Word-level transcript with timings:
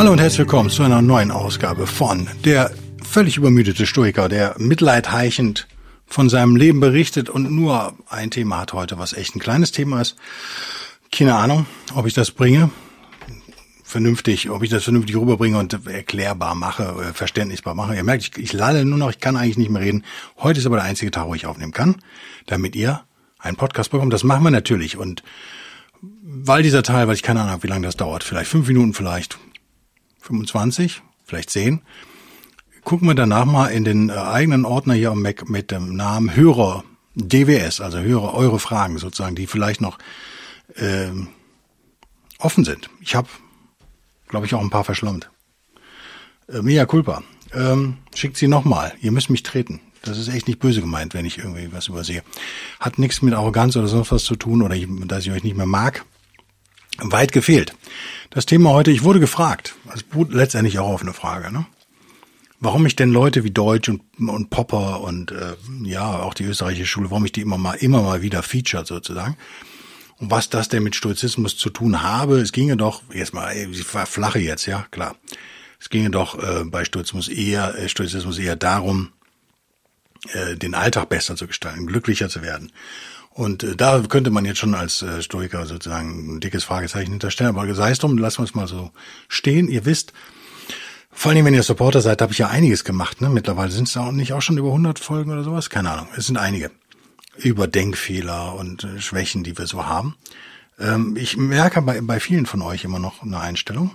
Hallo 0.00 0.12
und 0.12 0.18
herzlich 0.18 0.38
willkommen 0.38 0.70
zu 0.70 0.82
einer 0.82 1.02
neuen 1.02 1.30
Ausgabe 1.30 1.86
von 1.86 2.26
Der 2.46 2.70
völlig 3.06 3.36
übermüdete 3.36 3.84
Stoiker, 3.84 4.30
der 4.30 4.54
Mitleid 4.56 5.12
heichend 5.12 5.68
von 6.06 6.30
seinem 6.30 6.56
Leben 6.56 6.80
berichtet 6.80 7.28
und 7.28 7.50
nur 7.50 7.92
ein 8.08 8.30
Thema 8.30 8.60
hat 8.60 8.72
heute, 8.72 8.96
was 8.96 9.12
echt 9.12 9.36
ein 9.36 9.40
kleines 9.40 9.72
Thema 9.72 10.00
ist. 10.00 10.16
Keine 11.12 11.34
Ahnung, 11.34 11.66
ob 11.94 12.06
ich 12.06 12.14
das 12.14 12.30
bringe 12.30 12.70
vernünftig, 13.84 14.48
ob 14.48 14.62
ich 14.62 14.70
das 14.70 14.84
vernünftig 14.84 15.16
rüberbringe 15.16 15.58
und 15.58 15.86
erklärbar 15.86 16.54
mache, 16.54 16.84
äh, 16.84 17.12
verständnisbar 17.12 17.74
mache. 17.74 17.94
Ihr 17.94 18.02
merkt, 18.02 18.22
ich, 18.22 18.42
ich 18.42 18.52
lalle 18.54 18.86
nur 18.86 18.96
noch, 18.96 19.10
ich 19.10 19.20
kann 19.20 19.36
eigentlich 19.36 19.58
nicht 19.58 19.70
mehr 19.70 19.82
reden. 19.82 20.04
Heute 20.38 20.60
ist 20.60 20.66
aber 20.66 20.76
der 20.76 20.86
einzige 20.86 21.10
Tag, 21.10 21.26
wo 21.26 21.34
ich 21.34 21.44
aufnehmen 21.44 21.72
kann, 21.72 21.96
damit 22.46 22.74
ihr 22.74 23.02
einen 23.38 23.58
Podcast 23.58 23.90
bekommt. 23.90 24.14
Das 24.14 24.24
machen 24.24 24.44
wir 24.44 24.50
natürlich. 24.50 24.96
Und 24.96 25.22
weil 26.00 26.62
dieser 26.62 26.82
Teil, 26.82 27.06
weil 27.06 27.16
ich 27.16 27.22
keine 27.22 27.40
Ahnung 27.40 27.52
habe, 27.52 27.64
wie 27.64 27.68
lange 27.68 27.84
das 27.84 27.98
dauert, 27.98 28.24
vielleicht 28.24 28.50
fünf 28.50 28.66
Minuten, 28.66 28.94
vielleicht 28.94 29.38
25, 30.20 31.02
vielleicht 31.24 31.50
zehn, 31.50 31.82
gucken 32.84 33.08
wir 33.08 33.14
danach 33.14 33.44
mal 33.44 33.68
in 33.68 33.84
den 33.84 34.08
äh, 34.08 34.12
eigenen 34.14 34.64
Ordner 34.64 34.94
hier 34.94 35.10
am 35.10 35.22
Mac 35.22 35.48
mit 35.48 35.70
dem 35.70 35.96
Namen 35.96 36.34
Hörer 36.34 36.84
DWS, 37.14 37.80
also 37.80 37.98
Hörer 37.98 38.34
eure 38.34 38.58
Fragen 38.58 38.98
sozusagen, 38.98 39.34
die 39.34 39.46
vielleicht 39.46 39.80
noch 39.80 39.98
ähm, 40.76 41.28
offen 42.38 42.64
sind. 42.64 42.88
Ich 43.00 43.14
habe 43.14 43.28
glaube 44.30 44.46
ich, 44.46 44.54
auch 44.54 44.60
ein 44.60 44.70
paar 44.70 44.84
verschlammt. 44.84 45.30
Äh, 46.48 46.62
Mia 46.62 46.86
culpa. 46.86 47.22
Ähm, 47.52 47.98
schickt 48.14 48.36
sie 48.36 48.48
nochmal. 48.48 48.94
Ihr 49.02 49.12
müsst 49.12 49.28
mich 49.28 49.42
treten. 49.42 49.80
Das 50.02 50.16
ist 50.16 50.28
echt 50.28 50.48
nicht 50.48 50.60
böse 50.60 50.80
gemeint, 50.80 51.12
wenn 51.12 51.26
ich 51.26 51.38
irgendwie 51.38 51.70
was 51.72 51.88
übersehe. 51.88 52.22
Hat 52.78 52.98
nichts 52.98 53.20
mit 53.20 53.34
Arroganz 53.34 53.76
oder 53.76 53.88
sonst 53.88 54.12
was 54.12 54.24
zu 54.24 54.36
tun 54.36 54.62
oder 54.62 54.74
ich, 54.74 54.86
dass 54.88 55.26
ich 55.26 55.32
euch 55.32 55.44
nicht 55.44 55.56
mehr 55.56 55.66
mag. 55.66 56.06
Weit 57.02 57.32
gefehlt. 57.32 57.74
Das 58.30 58.46
Thema 58.46 58.70
heute, 58.70 58.90
ich 58.90 59.02
wurde 59.02 59.20
gefragt. 59.20 59.74
Beruht 60.10 60.32
letztendlich 60.32 60.78
auch 60.78 60.88
auf 60.88 61.02
eine 61.02 61.12
Frage, 61.12 61.52
ne? 61.52 61.66
Warum 62.62 62.84
ich 62.84 62.94
denn 62.94 63.10
Leute 63.10 63.42
wie 63.42 63.50
Deutsch 63.50 63.88
und, 63.88 64.02
und 64.18 64.50
Popper 64.50 65.00
und 65.00 65.32
äh, 65.32 65.56
ja, 65.82 66.20
auch 66.20 66.34
die 66.34 66.44
österreichische 66.44 66.86
Schule, 66.86 67.10
warum 67.10 67.24
ich 67.24 67.32
die 67.32 67.40
immer 67.40 67.56
mal, 67.56 67.72
immer 67.74 68.02
mal 68.02 68.20
wieder 68.20 68.42
featured 68.42 68.86
sozusagen. 68.86 69.38
Und 70.18 70.30
was 70.30 70.50
das 70.50 70.68
denn 70.68 70.82
mit 70.82 70.94
Stoizismus 70.94 71.56
zu 71.56 71.70
tun 71.70 72.02
habe, 72.02 72.38
es 72.38 72.52
ginge 72.52 72.76
doch, 72.76 73.02
jetzt 73.14 73.32
mal, 73.32 73.56
ich 73.56 73.82
verflache 73.82 74.38
jetzt, 74.38 74.66
ja, 74.66 74.86
klar. 74.90 75.16
Es 75.80 75.88
ginge 75.88 76.10
doch 76.10 76.38
äh, 76.38 76.64
bei 76.64 76.84
Stoizismus 76.84 77.28
eher, 77.28 77.74
äh, 77.76 77.88
Stoizismus 77.88 78.36
eher 78.36 78.56
darum, 78.56 79.12
äh, 80.34 80.56
den 80.56 80.74
Alltag 80.74 81.08
besser 81.08 81.36
zu 81.36 81.46
gestalten, 81.46 81.86
glücklicher 81.86 82.28
zu 82.28 82.42
werden. 82.42 82.70
Und 83.40 83.62
äh, 83.62 83.74
da 83.74 84.02
könnte 84.02 84.30
man 84.30 84.44
jetzt 84.44 84.58
schon 84.58 84.74
als 84.74 85.00
äh, 85.00 85.22
Stoiker 85.22 85.64
sozusagen 85.64 86.36
ein 86.36 86.40
dickes 86.40 86.62
Fragezeichen 86.62 87.12
hinterstellen. 87.12 87.56
Aber 87.56 87.74
sei 87.74 87.90
es 87.90 87.98
drum, 87.98 88.18
lassen 88.18 88.40
wir 88.40 88.44
es 88.44 88.54
mal 88.54 88.68
so 88.68 88.90
stehen. 89.28 89.68
Ihr 89.68 89.86
wisst, 89.86 90.12
vor 91.10 91.32
allem, 91.32 91.46
wenn 91.46 91.54
ihr 91.54 91.62
Supporter 91.62 92.02
seid, 92.02 92.20
habe 92.20 92.32
ich 92.32 92.38
ja 92.38 92.48
einiges 92.48 92.84
gemacht. 92.84 93.22
Ne? 93.22 93.30
Mittlerweile 93.30 93.70
sind 93.70 93.88
es 93.88 93.96
auch 93.96 94.12
nicht 94.12 94.34
auch 94.34 94.42
schon 94.42 94.58
über 94.58 94.68
100 94.68 94.98
Folgen 94.98 95.32
oder 95.32 95.42
sowas. 95.42 95.70
Keine 95.70 95.90
Ahnung. 95.90 96.08
Es 96.14 96.26
sind 96.26 96.36
einige 96.36 96.70
über 97.38 97.66
Denkfehler 97.66 98.56
und 98.56 98.84
äh, 98.84 99.00
Schwächen, 99.00 99.42
die 99.42 99.56
wir 99.56 99.66
so 99.66 99.86
haben. 99.86 100.16
Ähm, 100.78 101.16
ich 101.16 101.38
merke 101.38 101.80
bei, 101.80 101.98
bei 102.02 102.20
vielen 102.20 102.44
von 102.44 102.60
euch 102.60 102.84
immer 102.84 102.98
noch 102.98 103.22
eine 103.22 103.40
Einstellung, 103.40 103.92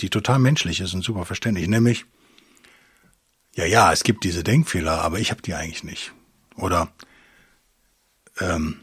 die 0.00 0.10
total 0.10 0.40
menschlich 0.40 0.80
ist 0.80 0.92
und 0.92 1.04
super 1.04 1.24
verständlich, 1.24 1.68
nämlich, 1.68 2.04
ja, 3.54 3.64
ja, 3.64 3.92
es 3.92 4.02
gibt 4.02 4.24
diese 4.24 4.42
Denkfehler, 4.42 5.02
aber 5.02 5.20
ich 5.20 5.30
habe 5.30 5.40
die 5.40 5.54
eigentlich 5.54 5.84
nicht. 5.84 6.12
Oder 6.56 6.88
ähm, 8.40 8.80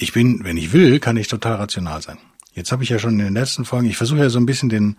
ich 0.00 0.12
bin, 0.12 0.44
wenn 0.44 0.56
ich 0.56 0.72
will, 0.72 0.98
kann 0.98 1.16
ich 1.16 1.28
total 1.28 1.56
rational 1.56 2.00
sein. 2.00 2.18
Jetzt 2.54 2.72
habe 2.72 2.82
ich 2.82 2.88
ja 2.88 2.98
schon 2.98 3.12
in 3.12 3.18
den 3.26 3.34
letzten 3.34 3.64
Folgen, 3.64 3.88
ich 3.88 3.96
versuche 3.96 4.20
ja 4.20 4.30
so 4.30 4.38
ein 4.38 4.46
bisschen 4.46 4.68
den 4.68 4.96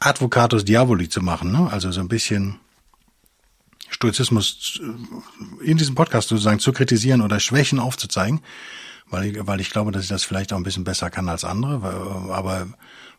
Advocatus 0.00 0.64
Diaboli 0.64 1.08
zu 1.08 1.22
machen, 1.22 1.52
ne? 1.52 1.68
also 1.70 1.90
so 1.92 2.00
ein 2.00 2.08
bisschen 2.08 2.56
Stoizismus 3.90 4.80
in 5.62 5.78
diesem 5.78 5.94
Podcast 5.94 6.28
sozusagen 6.28 6.58
zu 6.58 6.72
kritisieren 6.72 7.22
oder 7.22 7.40
Schwächen 7.40 7.78
aufzuzeigen, 7.78 8.40
weil 9.08 9.26
ich, 9.26 9.46
weil 9.46 9.60
ich 9.60 9.70
glaube, 9.70 9.92
dass 9.92 10.02
ich 10.02 10.08
das 10.08 10.24
vielleicht 10.24 10.52
auch 10.52 10.56
ein 10.56 10.62
bisschen 10.62 10.84
besser 10.84 11.10
kann 11.10 11.28
als 11.28 11.44
andere, 11.44 12.30
aber 12.30 12.68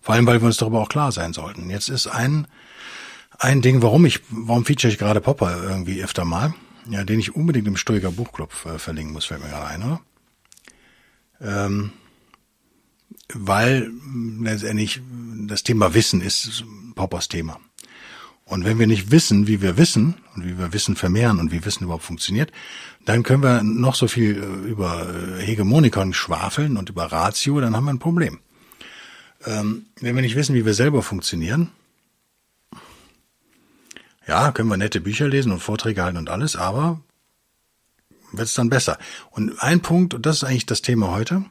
vor 0.01 0.15
allem, 0.15 0.27
weil 0.27 0.41
wir 0.41 0.45
uns 0.45 0.57
darüber 0.57 0.81
auch 0.81 0.89
klar 0.89 1.11
sein 1.11 1.33
sollten. 1.33 1.69
Jetzt 1.69 1.89
ist 1.89 2.07
ein, 2.07 2.45
ein 3.39 3.61
Ding, 3.61 3.81
warum 3.81 4.05
ich, 4.05 4.21
warum 4.29 4.65
feature 4.65 4.91
ich 4.91 4.99
gerade 4.99 5.21
Popper 5.21 5.63
irgendwie 5.63 6.03
öfter 6.03 6.23
mal, 6.23 6.53
ja, 6.89 7.03
den 7.03 7.19
ich 7.19 7.35
unbedingt 7.35 7.67
im 7.67 7.77
Stoiker 7.77 8.11
Buchclub 8.11 8.53
äh, 8.65 8.79
verlinken 8.79 9.13
muss, 9.13 9.25
fällt 9.25 9.41
mir 9.41 9.49
gerade 9.49 9.67
ein, 9.67 9.83
oder? 9.83 10.01
Ähm, 11.41 11.91
weil 13.33 13.91
letztendlich 14.41 15.01
das 15.47 15.63
Thema 15.63 15.93
Wissen 15.93 16.21
ist 16.21 16.63
Poppers 16.95 17.27
Thema. 17.27 17.59
Und 18.45 18.65
wenn 18.65 18.79
wir 18.79 18.87
nicht 18.87 19.11
wissen, 19.11 19.45
wie 19.45 19.61
wir 19.61 19.77
wissen 19.77 20.15
und 20.35 20.43
wie 20.43 20.57
wir 20.57 20.73
Wissen 20.73 20.95
vermehren 20.95 21.39
und 21.39 21.51
wie 21.51 21.63
Wissen 21.65 21.83
überhaupt 21.83 22.03
funktioniert, 22.03 22.51
dann 23.05 23.21
können 23.21 23.43
wir 23.43 23.61
noch 23.61 23.93
so 23.93 24.07
viel 24.07 24.37
äh, 24.37 24.69
über 24.69 25.07
äh, 25.07 25.41
Hegemonikon 25.41 26.13
schwafeln 26.13 26.75
und 26.75 26.89
über 26.89 27.05
Ratio, 27.05 27.61
dann 27.61 27.75
haben 27.75 27.85
wir 27.85 27.93
ein 27.93 27.99
Problem. 27.99 28.39
Ähm, 29.45 29.85
wenn 30.01 30.15
wir 30.15 30.23
nicht 30.23 30.35
wissen, 30.35 30.55
wie 30.55 30.65
wir 30.65 30.73
selber 30.73 31.03
funktionieren, 31.03 31.69
ja, 34.27 34.51
können 34.51 34.69
wir 34.69 34.77
nette 34.77 34.99
Bücher 34.99 35.27
lesen 35.27 35.51
und 35.51 35.59
Vorträge 35.59 36.03
halten 36.03 36.17
und 36.17 36.29
alles, 36.29 36.55
aber 36.55 37.01
wird 38.31 38.47
es 38.47 38.53
dann 38.53 38.69
besser. 38.69 38.97
Und 39.31 39.61
ein 39.61 39.81
Punkt, 39.81 40.13
und 40.13 40.25
das 40.25 40.37
ist 40.37 40.43
eigentlich 40.43 40.65
das 40.65 40.81
Thema 40.81 41.11
heute, 41.11 41.45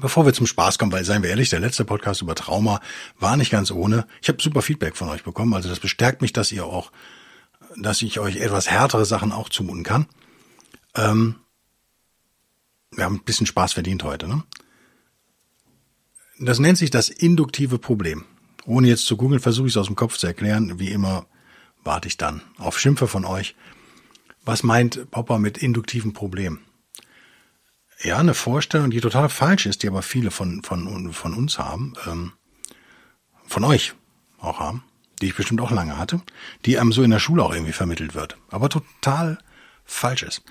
Bevor 0.00 0.26
wir 0.26 0.32
zum 0.32 0.46
Spaß 0.46 0.78
kommen, 0.78 0.92
weil 0.92 1.04
seien 1.04 1.22
wir 1.22 1.30
ehrlich, 1.30 1.50
der 1.50 1.60
letzte 1.60 1.84
Podcast 1.84 2.20
über 2.20 2.34
Trauma 2.34 2.80
war 3.18 3.36
nicht 3.36 3.50
ganz 3.50 3.70
ohne. 3.70 4.06
Ich 4.20 4.28
habe 4.28 4.42
super 4.42 4.60
Feedback 4.60 4.96
von 4.96 5.08
euch 5.08 5.22
bekommen, 5.22 5.54
also 5.54 5.68
das 5.68 5.78
bestärkt 5.78 6.20
mich, 6.20 6.32
dass 6.32 6.50
ihr 6.50 6.66
auch, 6.66 6.90
dass 7.76 8.02
ich 8.02 8.18
euch 8.18 8.36
etwas 8.36 8.68
härtere 8.68 9.04
Sachen 9.04 9.30
auch 9.30 9.48
zumuten 9.48 9.84
kann. 9.84 10.06
Ähm, 10.96 11.36
wir 12.90 13.04
haben 13.04 13.16
ein 13.16 13.24
bisschen 13.24 13.46
Spaß 13.46 13.72
verdient 13.72 14.02
heute, 14.02 14.28
ne? 14.28 14.42
Das 16.40 16.58
nennt 16.58 16.78
sich 16.78 16.90
das 16.90 17.08
induktive 17.08 17.78
Problem. 17.78 18.24
Ohne 18.66 18.88
jetzt 18.88 19.06
zu 19.06 19.16
googeln, 19.16 19.40
versuche 19.40 19.68
ich 19.68 19.74
es 19.74 19.76
aus 19.76 19.86
dem 19.86 19.94
Kopf 19.94 20.16
zu 20.16 20.26
erklären. 20.26 20.80
Wie 20.80 20.90
immer 20.90 21.26
warte 21.84 22.08
ich 22.08 22.16
dann 22.16 22.42
auf 22.58 22.80
Schimpfe 22.80 23.06
von 23.06 23.24
euch. 23.24 23.54
Was 24.44 24.62
meint 24.62 25.10
Popper 25.10 25.38
mit 25.38 25.58
induktivem 25.58 26.12
Problem? 26.12 26.60
ja, 28.04 28.18
eine 28.18 28.34
Vorstellung, 28.34 28.90
die 28.90 29.00
total 29.00 29.28
falsch 29.28 29.66
ist, 29.66 29.82
die 29.82 29.88
aber 29.88 30.02
viele 30.02 30.30
von, 30.30 30.62
von, 30.62 31.12
von 31.12 31.34
uns 31.34 31.58
haben, 31.58 31.94
ähm, 32.06 32.32
von 33.46 33.64
euch 33.64 33.94
auch 34.38 34.60
haben, 34.60 34.84
die 35.20 35.26
ich 35.26 35.36
bestimmt 35.36 35.60
auch 35.60 35.70
lange 35.70 35.96
hatte, 35.96 36.20
die 36.64 36.78
einem 36.78 36.92
so 36.92 37.02
in 37.02 37.10
der 37.10 37.18
Schule 37.18 37.42
auch 37.42 37.52
irgendwie 37.52 37.72
vermittelt 37.72 38.14
wird, 38.14 38.36
aber 38.50 38.68
total 38.68 39.38
falsch 39.84 40.22
ist. 40.22 40.42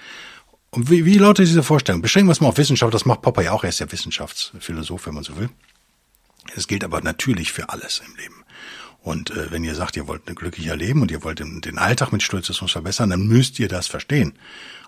Und 0.71 0.89
wie, 0.89 1.05
wie 1.05 1.19
lautet 1.19 1.47
diese 1.47 1.63
Vorstellung? 1.63 2.01
Beschränken 2.01 2.29
wir 2.29 2.31
es 2.31 2.41
mal 2.41 2.47
auf 2.47 2.57
Wissenschaft, 2.57 2.93
das 2.93 3.05
macht 3.05 3.21
Popper 3.21 3.43
ja 3.43 3.51
auch, 3.51 3.63
er 3.63 3.69
ist 3.69 3.79
ja 3.79 3.91
Wissenschaftsphilosoph, 3.91 5.05
wenn 5.05 5.13
man 5.13 5.23
so 5.23 5.37
will. 5.37 5.49
Es 6.55 6.67
gilt 6.67 6.83
aber 6.83 7.01
natürlich 7.01 7.51
für 7.51 7.69
alles 7.69 8.01
im 8.05 8.15
Leben. 8.15 8.42
Und 9.03 9.29
äh, 9.31 9.51
wenn 9.51 9.63
ihr 9.63 9.75
sagt, 9.75 9.95
ihr 9.97 10.07
wollt 10.07 10.27
ein 10.27 10.35
glücklicher 10.35 10.75
leben 10.75 11.01
und 11.01 11.11
ihr 11.11 11.23
wollt 11.23 11.39
den, 11.39 11.61
den 11.61 11.77
Alltag 11.77 12.11
mit 12.11 12.23
Stoizismus 12.23 12.71
verbessern, 12.71 13.11
dann 13.11 13.27
müsst 13.27 13.59
ihr 13.59 13.67
das 13.67 13.87
verstehen 13.87 14.33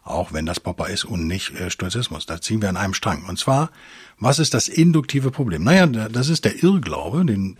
auch 0.05 0.31
wenn 0.31 0.45
das 0.45 0.59
Popper 0.59 0.87
ist 0.87 1.03
und 1.03 1.27
nicht 1.27 1.59
äh, 1.59 1.69
Stoizismus. 1.69 2.25
Da 2.25 2.39
ziehen 2.39 2.61
wir 2.61 2.69
an 2.69 2.77
einem 2.77 2.93
Strang. 2.93 3.25
Und 3.25 3.39
zwar, 3.39 3.71
was 4.19 4.39
ist 4.39 4.53
das 4.53 4.67
induktive 4.67 5.31
Problem? 5.31 5.63
Naja, 5.63 5.87
das 5.87 6.29
ist 6.29 6.45
der 6.45 6.63
Irrglaube, 6.63 7.25
den, 7.25 7.57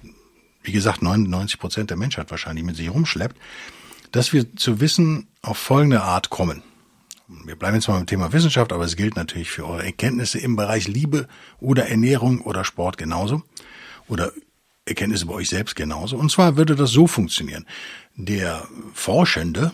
wie 0.62 0.72
gesagt, 0.72 1.02
99 1.02 1.60
Prozent 1.60 1.90
der 1.90 1.98
Menschheit 1.98 2.30
wahrscheinlich 2.30 2.64
mit 2.64 2.78
sich 2.78 2.94
rumschleppt, 2.94 3.36
dass 4.12 4.32
wir 4.32 4.56
zu 4.56 4.80
Wissen 4.80 5.28
auf 5.42 5.58
folgende 5.58 6.04
Art 6.04 6.30
kommen. 6.30 6.62
Wir 7.28 7.56
bleiben 7.56 7.76
jetzt 7.76 7.88
mal 7.88 7.96
beim 7.96 8.06
Thema 8.06 8.32
Wissenschaft, 8.32 8.72
aber 8.72 8.86
es 8.86 8.96
gilt 8.96 9.16
natürlich 9.16 9.50
für 9.50 9.66
eure 9.66 9.84
Erkenntnisse 9.84 10.38
im 10.38 10.56
Bereich 10.56 10.88
Liebe 10.88 11.28
oder 11.60 11.90
Ernährung 11.90 12.42
oder 12.42 12.64
Sport 12.64 13.00
genauso. 13.00 13.42
Oder 14.08 14.32
Erkenntnisse 14.86 15.26
bei 15.26 15.34
euch 15.34 15.50
selbst 15.50 15.76
genauso. 15.76 16.18
Und 16.18 16.32
zwar 16.32 16.58
würde 16.58 16.76
das 16.76 16.92
so 16.92 17.08
funktionieren. 17.08 17.66
Der 18.16 18.68
Forschende, 18.94 19.72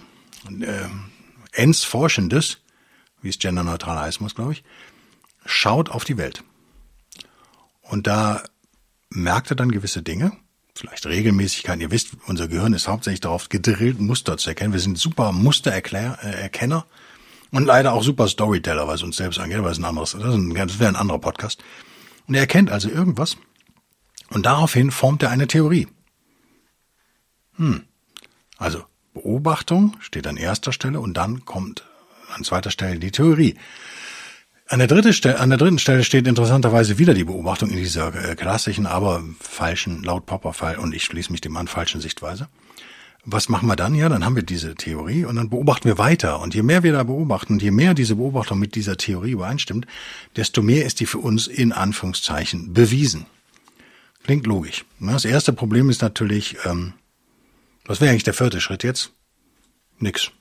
äh, 0.50 0.88
ens 1.52 1.84
Forschendes, 1.84 2.60
wie 3.22 3.30
es 3.30 3.38
genderneutral 3.38 4.00
heißen 4.00 4.24
muss, 4.24 4.36
glaube 4.36 4.54
ich, 4.54 4.64
schaut 5.46 5.90
auf 5.90 6.06
die 6.06 6.18
Welt. 6.18 6.44
Und 7.82 8.08
da 8.08 8.44
merkt 9.10 9.52
er 9.52 9.58
dann 9.58 9.72
gewisse 9.72 10.02
Dinge, 10.02 10.32
vielleicht 10.74 11.06
Regelmäßigkeiten. 11.06 11.82
Ihr 11.82 11.92
wisst, 11.92 12.12
unser 12.28 12.48
Gehirn 12.48 12.74
ist 12.74 12.88
hauptsächlich 12.88 13.20
darauf 13.20 13.50
gedrillt, 13.50 14.00
Muster 14.00 14.38
zu 14.38 14.50
erkennen. 14.50 14.72
Wir 14.72 14.80
sind 14.80 14.98
super 14.98 15.34
Mustererkenner 15.34 16.86
und 17.52 17.66
leider 17.66 17.92
auch 17.92 18.04
super 18.04 18.30
Storyteller, 18.30 18.88
was 18.88 19.04
uns 19.04 19.18
selbst 19.18 19.40
angeht, 19.40 19.58
aber 19.58 19.68
das 19.68 19.78
ist 19.78 19.84
ein 19.84 19.90
anderes, 19.90 20.12
das 20.14 20.80
wäre 20.80 20.90
ein 20.90 20.96
anderer 20.96 21.20
Podcast. 21.20 21.62
Und 22.28 22.36
er 22.36 22.42
erkennt 22.42 22.72
also 22.72 22.90
irgendwas 22.90 23.36
und 24.32 24.46
daraufhin 24.46 24.92
formt 24.92 25.24
er 25.24 25.30
eine 25.30 25.48
Theorie. 25.48 25.88
Hm. 27.58 27.84
Also 28.58 28.84
Beobachtung 29.14 29.98
steht 30.00 30.28
an 30.28 30.38
erster 30.38 30.72
Stelle 30.72 31.00
und 31.00 31.16
dann 31.16 31.46
kommt 31.46 31.86
an 32.34 32.44
zweiter 32.44 32.72
Stelle 32.72 33.00
die 33.00 33.12
Theorie. 33.12 33.56
An 34.68 34.80
der, 34.80 34.88
dritte 34.88 35.12
Stelle, 35.12 35.38
an 35.40 35.50
der 35.50 35.58
dritten 35.58 35.80
Stelle 35.80 36.06
steht 36.06 36.28
interessanterweise 36.28 36.98
wieder 36.98 37.14
die 37.14 37.26
Beobachtung 37.26 37.72
in 37.72 37.78
dieser 37.78 38.16
äh, 38.16 38.36
klassischen, 38.36 38.86
aber 38.86 39.22
falschen, 39.42 40.02
laut 40.02 40.26
Popper-Fall, 40.26 40.78
und 40.78 40.96
ich 40.96 41.04
schließe 41.04 41.30
mich 41.30 41.42
dem 41.42 41.58
an, 41.58 41.68
falschen 41.68 42.00
Sichtweise. 42.00 42.48
Was 43.26 43.50
machen 43.50 43.68
wir 43.68 43.76
dann? 43.76 43.94
Ja, 43.94 44.08
dann 44.08 44.24
haben 44.24 44.38
wir 44.38 44.44
diese 44.44 44.76
Theorie 44.76 45.26
und 45.26 45.36
dann 45.36 45.50
beobachten 45.50 45.90
wir 45.90 45.98
weiter. 45.98 46.40
Und 46.40 46.56
je 46.56 46.64
mehr 46.64 46.84
wir 46.84 46.94
da 46.94 47.04
beobachten 47.04 47.54
und 47.54 47.62
je 47.62 47.70
mehr 47.70 47.94
diese 47.94 48.16
Beobachtung 48.16 48.60
mit 48.60 48.74
dieser 48.76 48.96
Theorie 48.96 49.32
übereinstimmt, 49.32 49.86
desto 50.38 50.62
mehr 50.62 50.86
ist 50.86 51.02
die 51.02 51.06
für 51.06 51.20
uns 51.20 51.48
in 51.48 51.74
Anführungszeichen 51.74 52.74
bewiesen. 52.74 53.26
Klingt 54.24 54.46
logisch. 54.46 54.86
Das 55.00 55.26
erste 55.26 55.54
Problem 55.54 55.90
ist 55.90 56.02
natürlich, 56.02 56.58
ähm, 56.66 56.94
was 57.86 58.02
wäre 58.02 58.12
eigentlich 58.12 58.24
der 58.24 58.34
vierte 58.34 58.62
Schritt 58.62 58.84
jetzt? 58.84 59.12
Nix. 60.00 60.32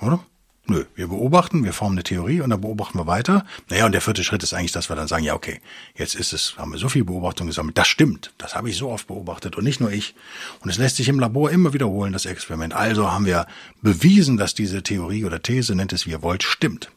Oder? 0.00 0.24
Nö, 0.66 0.86
wir 0.94 1.08
beobachten, 1.08 1.62
wir 1.62 1.74
formen 1.74 1.96
eine 1.96 2.04
Theorie 2.04 2.40
und 2.40 2.48
dann 2.48 2.62
beobachten 2.62 2.98
wir 2.98 3.06
weiter. 3.06 3.44
Naja, 3.68 3.84
und 3.84 3.92
der 3.92 4.00
vierte 4.00 4.24
Schritt 4.24 4.42
ist 4.42 4.54
eigentlich, 4.54 4.72
dass 4.72 4.88
wir 4.88 4.96
dann 4.96 5.08
sagen, 5.08 5.22
ja, 5.22 5.34
okay, 5.34 5.60
jetzt 5.94 6.14
ist 6.14 6.32
es, 6.32 6.56
haben 6.56 6.72
wir 6.72 6.78
so 6.78 6.88
viel 6.88 7.04
Beobachtung 7.04 7.46
gesammelt. 7.48 7.76
Das 7.76 7.86
stimmt. 7.86 8.32
Das 8.38 8.54
habe 8.54 8.70
ich 8.70 8.78
so 8.78 8.88
oft 8.88 9.06
beobachtet 9.06 9.56
und 9.56 9.64
nicht 9.64 9.80
nur 9.80 9.92
ich. 9.92 10.14
Und 10.60 10.70
es 10.70 10.78
lässt 10.78 10.96
sich 10.96 11.08
im 11.08 11.20
Labor 11.20 11.50
immer 11.50 11.74
wiederholen, 11.74 12.14
das 12.14 12.24
Experiment. 12.24 12.72
Also 12.72 13.12
haben 13.12 13.26
wir 13.26 13.46
bewiesen, 13.82 14.38
dass 14.38 14.54
diese 14.54 14.82
Theorie 14.82 15.26
oder 15.26 15.42
These, 15.42 15.74
nennt 15.74 15.92
es 15.92 16.06
wie 16.06 16.12
ihr 16.12 16.22
wollt, 16.22 16.42
stimmt. 16.42 16.90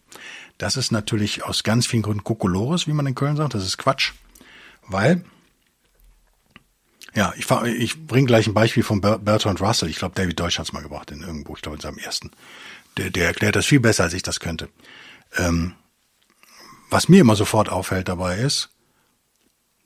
Das 0.57 0.77
ist 0.77 0.91
natürlich 0.91 1.43
aus 1.43 1.63
ganz 1.63 1.87
vielen 1.87 2.03
Gründen 2.03 2.23
Kokolores, 2.23 2.87
wie 2.87 2.93
man 2.93 3.05
in 3.05 3.15
Köln 3.15 3.35
sagt. 3.35 3.53
Das 3.53 3.65
ist 3.65 3.77
Quatsch. 3.77 4.13
Weil, 4.87 5.25
ja, 7.17 7.33
ich, 7.35 7.49
ich 7.49 8.07
bringe 8.07 8.27
gleich 8.27 8.47
ein 8.47 8.53
Beispiel 8.53 8.83
von 8.83 9.01
Bertrand 9.01 9.59
Russell. 9.59 9.89
Ich 9.89 9.97
glaube, 9.97 10.15
David 10.15 10.39
Deutsch 10.39 10.59
hat 10.59 10.67
es 10.67 10.73
mal 10.73 10.83
gebracht 10.83 11.11
in 11.11 11.43
Buch, 11.43 11.57
ich 11.57 11.63
glaube 11.63 11.77
in 11.77 11.81
seinem 11.81 11.97
ersten 11.97 12.31
der, 12.97 13.09
der 13.09 13.27
erklärt 13.27 13.55
das 13.55 13.65
viel 13.65 13.79
besser, 13.79 14.03
als 14.03 14.13
ich 14.13 14.23
das 14.23 14.39
könnte. 14.39 14.69
Ähm, 15.35 15.73
was 16.89 17.09
mir 17.09 17.21
immer 17.21 17.35
sofort 17.35 17.69
auffällt 17.69 18.07
dabei 18.07 18.37
ist, 18.37 18.69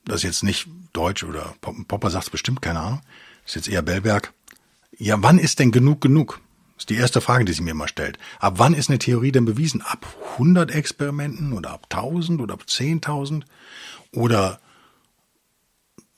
das 0.05 0.17
ist 0.17 0.23
jetzt 0.23 0.43
nicht 0.43 0.67
Deutsch 0.93 1.23
oder 1.23 1.55
Popper 1.61 2.09
sagt 2.09 2.25
es 2.25 2.29
bestimmt, 2.29 2.61
keine 2.61 2.79
Ahnung, 2.79 3.01
ist 3.45 3.55
jetzt 3.55 3.69
eher 3.69 3.81
Bellberg. 3.81 4.33
Ja, 4.97 5.15
wann 5.21 5.39
ist 5.39 5.59
denn 5.59 5.71
genug 5.71 6.01
genug? 6.01 6.41
Ist 6.77 6.89
die 6.89 6.95
erste 6.95 7.21
Frage, 7.21 7.45
die 7.45 7.53
sie 7.53 7.61
mir 7.61 7.71
immer 7.71 7.87
stellt. 7.87 8.17
Ab 8.39 8.55
wann 8.57 8.73
ist 8.73 8.89
eine 8.89 8.99
Theorie 8.99 9.31
denn 9.31 9.45
bewiesen? 9.45 9.81
Ab 9.81 10.05
100 10.33 10.71
Experimenten 10.71 11.53
oder 11.53 11.71
ab 11.71 11.87
1000 11.91 12.41
oder 12.41 12.55
ab 12.55 12.63
10.000? 12.67 13.43
Oder 14.11 14.59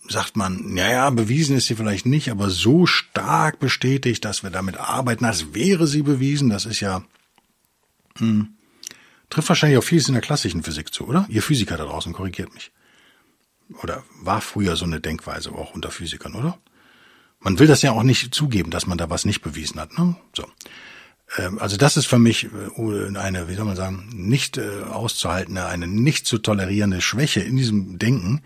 sagt 0.08 0.36
man, 0.36 0.74
naja, 0.74 1.10
bewiesen 1.10 1.56
ist 1.56 1.68
sie 1.68 1.76
vielleicht 1.76 2.06
nicht, 2.06 2.30
aber 2.30 2.50
so 2.50 2.86
stark 2.86 3.60
bestätigt, 3.60 4.26
dass 4.26 4.44
wir 4.44 4.50
damit 4.50 4.78
arbeiten, 4.78 5.26
als 5.26 5.54
wäre 5.54 5.88
sie 5.88 6.02
bewiesen, 6.02 6.50
das 6.50 6.66
ist 6.66 6.82
ja, 6.82 7.04
hm, 8.18 8.56
trifft 9.30 9.50
wahrscheinlich 9.50 9.80
auch 9.80 9.84
vieles 9.84 10.08
in 10.08 10.14
der 10.14 10.22
klassischen 10.22 10.64
Physik 10.64 10.94
zu, 10.94 11.08
oder? 11.08 11.26
Ihr 11.30 11.42
Physiker 11.42 11.78
da 11.78 11.86
draußen 11.86 12.14
korrigiert 12.14 12.54
mich. 12.54 12.72
Oder 13.82 14.04
war 14.22 14.42
früher 14.42 14.76
so 14.76 14.86
eine 14.86 15.00
Denkweise 15.00 15.52
auch 15.52 15.74
unter 15.74 15.90
Physikern, 15.90 16.36
oder? 16.36 16.58
Man 17.40 17.60
will 17.60 17.68
das 17.68 17.82
ja 17.82 17.92
auch 17.92 18.04
nicht 18.04 18.34
zugeben, 18.34 18.72
dass 18.72 18.88
man 18.88 18.98
da 18.98 19.10
was 19.10 19.26
nicht 19.26 19.42
bewiesen 19.42 19.80
hat, 19.80 19.98
ne? 19.98 20.16
So. 20.36 20.46
Ähm, 21.38 21.60
also 21.60 21.78
das 21.78 21.98
ist 21.98 22.06
für 22.06 22.20
mich 22.20 22.46
äh, 22.46 23.18
eine, 23.18 23.48
wie 23.48 23.56
soll 23.56 23.66
man 23.66 23.76
sagen, 23.76 24.10
nicht 24.14 24.58
äh, 24.58 24.82
auszuhaltende, 24.84 25.66
eine 25.66 25.88
nicht 25.88 26.28
zu 26.28 26.38
tolerierende 26.38 27.02
Schwäche 27.02 27.42
in 27.42 27.58
diesem 27.58 28.00
Denken, 28.00 28.44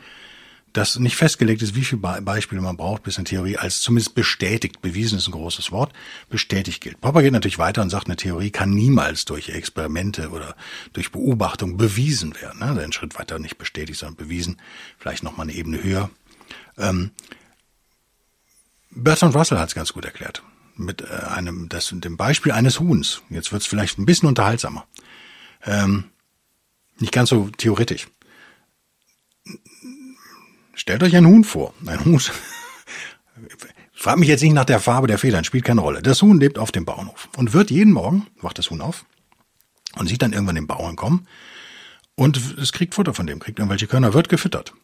dass 0.73 0.99
nicht 0.99 1.15
festgelegt 1.15 1.61
ist, 1.61 1.75
wie 1.75 1.83
viele 1.83 2.01
Beispiele 2.21 2.61
man 2.61 2.77
braucht, 2.77 3.03
bis 3.03 3.17
eine 3.17 3.25
Theorie 3.25 3.57
als 3.57 3.81
zumindest 3.81 4.15
bestätigt, 4.15 4.81
bewiesen 4.81 5.17
ist 5.17 5.27
ein 5.27 5.31
großes 5.31 5.71
Wort, 5.71 5.93
bestätigt 6.29 6.81
gilt. 6.81 7.01
Popper 7.01 7.21
geht 7.21 7.33
natürlich 7.33 7.57
weiter 7.57 7.81
und 7.81 7.89
sagt, 7.89 8.07
eine 8.07 8.15
Theorie 8.15 8.51
kann 8.51 8.71
niemals 8.71 9.25
durch 9.25 9.49
Experimente 9.49 10.29
oder 10.29 10.55
durch 10.93 11.11
Beobachtung 11.11 11.77
bewiesen 11.77 12.35
werden. 12.39 12.59
Ne? 12.59 12.81
Einen 12.81 12.91
Schritt 12.91 13.17
weiter 13.17 13.39
nicht 13.39 13.57
bestätigt, 13.57 13.99
sondern 13.99 14.17
bewiesen, 14.17 14.57
vielleicht 14.99 15.23
nochmal 15.23 15.45
eine 15.45 15.57
Ebene 15.57 15.83
höher. 15.83 16.09
Ähm, 16.77 17.11
Bertrand 18.91 19.35
Russell 19.35 19.59
hat 19.59 19.69
es 19.69 19.75
ganz 19.75 19.93
gut 19.93 20.05
erklärt. 20.05 20.43
Mit 20.75 21.01
äh, 21.01 21.05
einem, 21.07 21.69
das, 21.69 21.91
dem 21.91 22.17
Beispiel 22.17 22.51
eines 22.51 22.79
Huhns. 22.79 23.21
Jetzt 23.29 23.51
wird 23.51 23.61
es 23.61 23.67
vielleicht 23.67 23.97
ein 23.97 24.05
bisschen 24.05 24.29
unterhaltsamer. 24.29 24.85
Ähm, 25.65 26.05
nicht 26.99 27.13
ganz 27.13 27.29
so 27.29 27.49
theoretisch. 27.57 28.07
Stellt 30.77 31.01
euch 31.01 31.15
ein 31.15 31.25
Huhn 31.25 31.44
vor. 31.44 31.74
Ein 31.85 32.06
Huhn. 32.06 32.21
Frag 33.94 34.19
mich 34.19 34.29
jetzt 34.29 34.44
nicht 34.44 34.53
nach 34.53 34.63
der 34.63 34.79
Farbe 34.79 35.07
der 35.07 35.18
Federn, 35.18 35.44
spielt 35.44 35.65
keine 35.65 35.81
Rolle. 35.81 36.03
Das 36.03 36.21
Huhn 36.21 36.39
lebt 36.39 36.59
auf 36.59 36.71
dem 36.71 36.85
Bauernhof 36.85 37.29
und 37.35 37.51
wird 37.53 37.71
jeden 37.71 37.91
Morgen, 37.91 38.27
wacht 38.41 38.59
das 38.59 38.69
Huhn 38.69 38.79
auf 38.79 39.06
und 39.95 40.07
sieht 40.07 40.21
dann 40.21 40.33
irgendwann 40.33 40.56
den 40.56 40.68
Bauern 40.68 40.95
kommen 40.95 41.27
und 42.15 42.59
es 42.59 42.74
kriegt 42.74 42.94
Futter 42.94 43.15
von 43.15 43.25
dem, 43.25 43.39
kriegt 43.39 43.57
irgendwelche 43.57 43.88
Körner, 43.88 44.13
wird 44.13 44.29
gefüttert. 44.29 44.75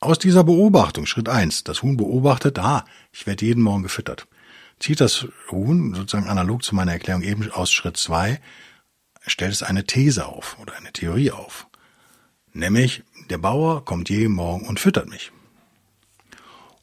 Aus 0.00 0.18
dieser 0.18 0.42
Beobachtung, 0.42 1.06
Schritt 1.06 1.28
eins, 1.28 1.62
das 1.62 1.82
Huhn 1.82 1.96
beobachtet, 1.96 2.58
ah, 2.58 2.84
ich 3.12 3.24
werde 3.26 3.46
jeden 3.46 3.62
Morgen 3.62 3.84
gefüttert. 3.84 4.26
Zieht 4.80 5.00
das 5.00 5.28
Huhn, 5.52 5.94
sozusagen 5.94 6.28
analog 6.28 6.64
zu 6.64 6.74
meiner 6.74 6.92
Erklärung 6.92 7.22
eben 7.22 7.50
aus 7.52 7.72
Schritt 7.72 7.96
zwei, 7.96 8.40
stellt 9.26 9.52
es 9.52 9.62
eine 9.62 9.84
These 9.84 10.26
auf 10.26 10.58
oder 10.60 10.76
eine 10.76 10.92
Theorie 10.92 11.30
auf. 11.30 11.68
Nämlich, 12.52 13.04
der 13.30 13.38
Bauer 13.38 13.84
kommt 13.84 14.08
jeden 14.10 14.34
Morgen 14.34 14.66
und 14.66 14.80
füttert 14.80 15.08
mich. 15.08 15.32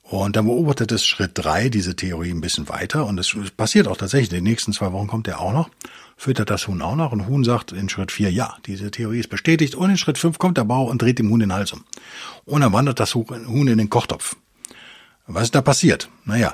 Und 0.03 0.35
dann 0.35 0.45
beobachtet 0.45 0.91
es 0.91 1.05
Schritt 1.05 1.31
drei 1.33 1.69
diese 1.69 1.95
Theorie 1.95 2.29
ein 2.29 2.41
bisschen 2.41 2.69
weiter 2.69 3.05
und 3.05 3.17
es 3.17 3.35
passiert 3.57 3.87
auch 3.87 3.97
tatsächlich. 3.97 4.29
In 4.31 4.43
den 4.43 4.51
nächsten 4.51 4.73
zwei 4.73 4.91
Wochen 4.91 5.07
kommt 5.07 5.27
er 5.27 5.39
auch 5.39 5.53
noch, 5.53 5.69
füttert 6.17 6.49
das 6.49 6.67
Huhn 6.67 6.81
auch 6.81 6.95
noch 6.95 7.11
und 7.11 7.27
Huhn 7.27 7.43
sagt 7.43 7.71
in 7.71 7.89
Schritt 7.89 8.11
vier, 8.11 8.29
ja, 8.29 8.57
diese 8.65 8.91
Theorie 8.91 9.21
ist 9.21 9.29
bestätigt 9.29 9.75
und 9.75 9.89
in 9.89 9.97
Schritt 9.97 10.17
fünf 10.17 10.37
kommt 10.37 10.57
der 10.57 10.65
Bauer 10.65 10.89
und 10.89 11.01
dreht 11.01 11.19
dem 11.19 11.29
Huhn 11.29 11.39
den 11.39 11.53
Hals 11.53 11.71
um. 11.71 11.83
Und 12.45 12.61
dann 12.61 12.73
wandert 12.73 12.99
das 12.99 13.15
Huhn 13.15 13.67
in 13.67 13.77
den 13.77 13.89
Kochtopf. 13.89 14.35
Was 15.25 15.43
ist 15.43 15.55
da 15.55 15.61
passiert? 15.61 16.09
Naja, 16.25 16.53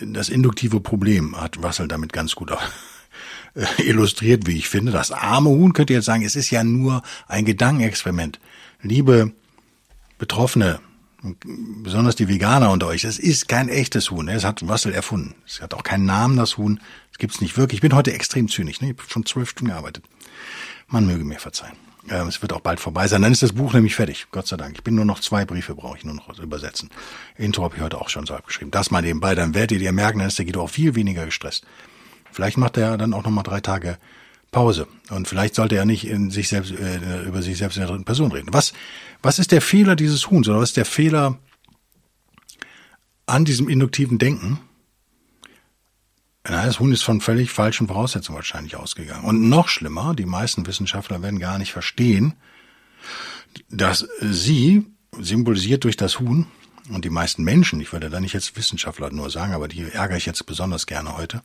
das 0.00 0.30
induktive 0.30 0.80
Problem 0.80 1.38
hat 1.38 1.62
Russell 1.62 1.88
damit 1.88 2.12
ganz 2.12 2.34
gut 2.34 2.50
illustriert, 3.78 4.46
wie 4.46 4.56
ich 4.56 4.68
finde. 4.68 4.92
Das 4.92 5.12
arme 5.12 5.50
Huhn 5.50 5.72
könnte 5.72 5.92
jetzt 5.92 6.06
sagen, 6.06 6.24
es 6.24 6.36
ist 6.36 6.50
ja 6.50 6.64
nur 6.64 7.02
ein 7.26 7.44
Gedankenexperiment 7.44 8.40
liebe 8.82 9.32
Betroffene, 10.18 10.80
besonders 11.82 12.16
die 12.16 12.28
Veganer 12.28 12.70
unter 12.70 12.86
euch, 12.86 13.04
es 13.04 13.18
ist 13.18 13.48
kein 13.48 13.68
echtes 13.68 14.10
Huhn. 14.10 14.28
Es 14.28 14.44
hat 14.44 14.62
Russell 14.62 14.92
erfunden. 14.92 15.34
Es 15.46 15.60
hat 15.60 15.74
auch 15.74 15.82
keinen 15.82 16.06
Namen, 16.06 16.36
das 16.36 16.56
Huhn. 16.56 16.80
Es 17.12 17.18
gibt's 17.18 17.40
nicht 17.40 17.56
wirklich. 17.56 17.78
Ich 17.78 17.82
bin 17.82 17.94
heute 17.94 18.12
extrem 18.12 18.48
zynisch. 18.48 18.80
Ne? 18.80 18.90
Ich 18.90 18.98
habe 18.98 19.10
schon 19.10 19.26
zwölf 19.26 19.50
Stunden 19.50 19.72
gearbeitet. 19.72 20.04
Man 20.86 21.06
möge 21.06 21.24
mir 21.24 21.38
verzeihen. 21.38 21.76
Ähm, 22.08 22.28
es 22.28 22.40
wird 22.40 22.52
auch 22.52 22.60
bald 22.60 22.80
vorbei 22.80 23.08
sein. 23.08 23.22
Dann 23.22 23.32
ist 23.32 23.42
das 23.42 23.52
Buch 23.52 23.72
nämlich 23.74 23.94
fertig. 23.94 24.26
Gott 24.30 24.46
sei 24.46 24.56
Dank. 24.56 24.76
Ich 24.76 24.84
bin 24.84 24.94
nur 24.94 25.04
noch 25.04 25.20
zwei 25.20 25.44
Briefe, 25.44 25.74
brauche 25.74 25.98
ich 25.98 26.04
nur 26.04 26.14
noch 26.14 26.38
übersetzen. 26.38 26.90
Intro 27.36 27.64
habe 27.64 27.76
ich 27.76 27.82
heute 27.82 28.00
auch 28.00 28.08
schon 28.08 28.26
so 28.26 28.34
abgeschrieben. 28.34 28.70
Das 28.70 28.90
mal 28.90 29.02
nebenbei. 29.02 29.34
Dann 29.34 29.54
werdet 29.54 29.80
ihr 29.80 29.92
merken, 29.92 30.20
dann 30.20 30.28
ist 30.28 30.38
der 30.38 30.46
Guido 30.46 30.62
auch 30.62 30.70
viel 30.70 30.94
weniger 30.94 31.24
gestresst. 31.26 31.66
Vielleicht 32.30 32.56
macht 32.56 32.76
er 32.76 32.96
dann 32.96 33.12
auch 33.12 33.24
noch 33.24 33.30
mal 33.30 33.42
drei 33.42 33.60
Tage 33.60 33.98
Pause. 34.50 34.86
Und 35.10 35.28
vielleicht 35.28 35.54
sollte 35.54 35.76
er 35.76 35.84
nicht 35.84 36.06
in 36.06 36.30
sich 36.30 36.48
selbst, 36.48 36.72
äh, 36.72 37.24
über 37.24 37.42
sich 37.42 37.58
selbst 37.58 37.76
in 37.76 37.82
der 37.82 37.88
dritten 37.88 38.04
Person 38.04 38.32
reden. 38.32 38.52
Was, 38.52 38.72
was 39.22 39.38
ist 39.38 39.52
der 39.52 39.60
Fehler 39.60 39.96
dieses 39.96 40.30
Huhns 40.30 40.48
oder 40.48 40.58
was 40.58 40.70
ist 40.70 40.76
der 40.76 40.84
Fehler 40.84 41.38
an 43.26 43.44
diesem 43.44 43.68
induktiven 43.68 44.18
Denken? 44.18 44.60
das 46.44 46.80
Huhn 46.80 46.92
ist 46.92 47.02
von 47.02 47.20
völlig 47.20 47.50
falschen 47.50 47.88
Voraussetzungen 47.88 48.36
wahrscheinlich 48.36 48.76
ausgegangen. 48.76 49.24
Und 49.24 49.50
noch 49.50 49.68
schlimmer, 49.68 50.14
die 50.14 50.24
meisten 50.24 50.66
Wissenschaftler 50.66 51.22
werden 51.22 51.38
gar 51.38 51.58
nicht 51.58 51.72
verstehen, 51.72 52.34
dass 53.68 54.08
sie, 54.20 54.86
symbolisiert 55.18 55.84
durch 55.84 55.96
das 55.96 56.20
Huhn, 56.20 56.46
und 56.90 57.04
die 57.04 57.10
meisten 57.10 57.44
Menschen, 57.44 57.80
ich 57.80 57.92
würde 57.92 58.08
da 58.08 58.18
nicht 58.18 58.32
jetzt 58.32 58.56
Wissenschaftler 58.56 59.10
nur 59.10 59.28
sagen, 59.28 59.52
aber 59.52 59.68
die 59.68 59.82
ärgere 59.92 60.16
ich 60.16 60.24
jetzt 60.24 60.46
besonders 60.46 60.86
gerne 60.86 61.16
heute, 61.18 61.42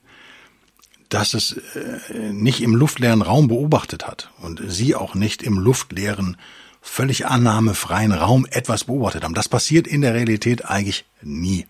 dass 1.13 1.34
es 1.34 1.58
äh, 1.75 2.32
nicht 2.32 2.62
im 2.62 2.75
luftleeren 2.75 3.22
Raum 3.22 3.48
beobachtet 3.48 4.08
hat 4.08 4.32
und 4.41 4.62
sie 4.67 4.96
auch 4.96 5.15
nicht 5.15 5.43
im 5.43 5.58
luftleeren, 5.58 6.38
völlig 6.82 7.27
annahmefreien 7.27 8.12
Raum 8.12 8.46
etwas 8.50 8.86
beobachtet 8.86 9.24
haben. 9.24 9.34
Das 9.34 9.48
passiert 9.48 9.88
in 9.88 10.01
der 10.01 10.13
Realität 10.13 10.65
eigentlich 10.65 11.05
nie. 11.22 11.65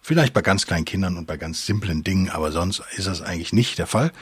Vielleicht 0.00 0.34
bei 0.34 0.42
ganz 0.42 0.66
kleinen 0.66 0.84
Kindern 0.84 1.16
und 1.16 1.26
bei 1.26 1.36
ganz 1.36 1.66
simplen 1.66 2.04
Dingen, 2.04 2.28
aber 2.28 2.52
sonst 2.52 2.82
ist 2.96 3.06
das 3.06 3.22
eigentlich 3.22 3.52
nicht 3.52 3.78
der 3.78 3.86
Fall. 3.86 4.12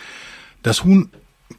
Das 0.62 0.84
Huhn 0.84 1.10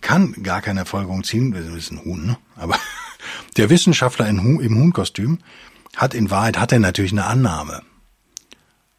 kann 0.01 0.41
gar 0.41 0.61
keine 0.61 0.85
Folgerung 0.85 1.23
ziehen, 1.23 1.53
wir 1.53 1.61
sind 1.61 1.91
ein 1.91 2.05
Huhn, 2.05 2.25
ne? 2.25 2.37
aber 2.55 2.79
Der 3.57 3.69
Wissenschaftler 3.69 4.27
im 4.27 4.43
Huhnkostüm 4.43 5.39
hat 5.95 6.13
in 6.13 6.31
Wahrheit, 6.31 6.57
hat 6.57 6.71
er 6.71 6.79
natürlich 6.79 7.11
eine 7.11 7.25
Annahme. 7.25 7.83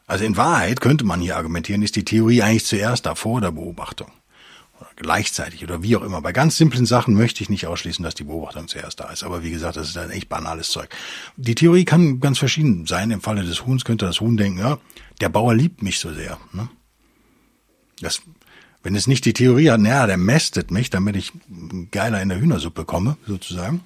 Also 0.07 0.25
in 0.25 0.37
Wahrheit 0.37 0.81
könnte 0.81 1.05
man 1.05 1.21
hier 1.21 1.37
argumentieren, 1.37 1.83
ist 1.83 1.97
die 1.97 2.05
Theorie 2.05 2.43
eigentlich 2.43 2.67
zuerst 2.67 3.07
da 3.07 3.15
vor 3.15 3.41
der 3.41 3.53
Beobachtung. 3.53 4.11
Oder 4.79 4.91
gleichzeitig 4.97 5.63
oder 5.63 5.83
wie 5.83 5.97
auch 5.97 6.03
immer. 6.03 6.21
Bei 6.21 6.33
ganz 6.33 6.57
simplen 6.57 6.85
Sachen 6.85 7.15
möchte 7.15 7.43
ich 7.43 7.49
nicht 7.49 7.67
ausschließen, 7.67 8.03
dass 8.03 8.15
die 8.15 8.25
Beobachtung 8.25 8.69
zuerst 8.69 9.01
da 9.01 9.11
ist. 9.11 9.23
Aber 9.23 9.43
wie 9.43 9.51
gesagt, 9.51 9.77
das 9.77 9.89
ist 9.89 9.97
ein 9.97 10.11
echt 10.11 10.29
banales 10.29 10.69
Zeug. 10.69 10.91
Die 11.37 11.55
Theorie 11.55 11.85
kann 11.85 12.21
ganz 12.21 12.39
verschieden 12.39 12.87
sein. 12.87 13.11
Im 13.11 13.21
Falle 13.21 13.45
des 13.45 13.65
Huhns 13.65 13.85
könnte 13.85 14.05
das 14.05 14.21
Huhn 14.21 14.37
denken, 14.37 14.59
ja, 14.59 14.79
der 15.21 15.29
Bauer 15.29 15.55
liebt 15.55 15.83
mich 15.83 15.99
so 15.99 16.13
sehr. 16.13 16.39
Ne? 16.53 16.69
Das, 18.01 18.21
wenn 18.83 18.97
es 18.97 19.07
nicht 19.07 19.25
die 19.25 19.33
Theorie 19.33 19.71
hat, 19.71 19.81
naja, 19.81 20.07
der 20.07 20.19
mästet 20.19 20.71
mich, 20.71 20.91
damit 20.91 21.17
ich 21.17 21.33
geiler 21.93 22.21
in 22.21 22.29
der 22.29 22.41
Hühnersuppe 22.41 22.85
komme, 22.85 23.17
sozusagen, 23.27 23.81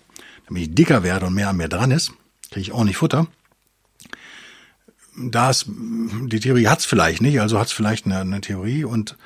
damit 0.48 0.62
ich 0.62 0.74
dicker 0.74 1.02
werde 1.02 1.26
und 1.26 1.34
mehr 1.34 1.50
an 1.50 1.58
mir 1.58 1.68
dran 1.68 1.90
ist, 1.90 2.12
kriege 2.50 2.62
ich 2.62 2.72
auch 2.72 2.84
nicht 2.84 2.96
Futter. 2.96 3.28
Das, 5.20 5.66
die 5.66 6.40
Theorie 6.40 6.68
hat's 6.68 6.84
vielleicht 6.84 7.20
nicht, 7.20 7.40
also 7.40 7.58
hat's 7.58 7.72
vielleicht 7.72 8.06
eine, 8.06 8.20
eine 8.20 8.40
Theorie 8.40 8.84
und 8.84 9.16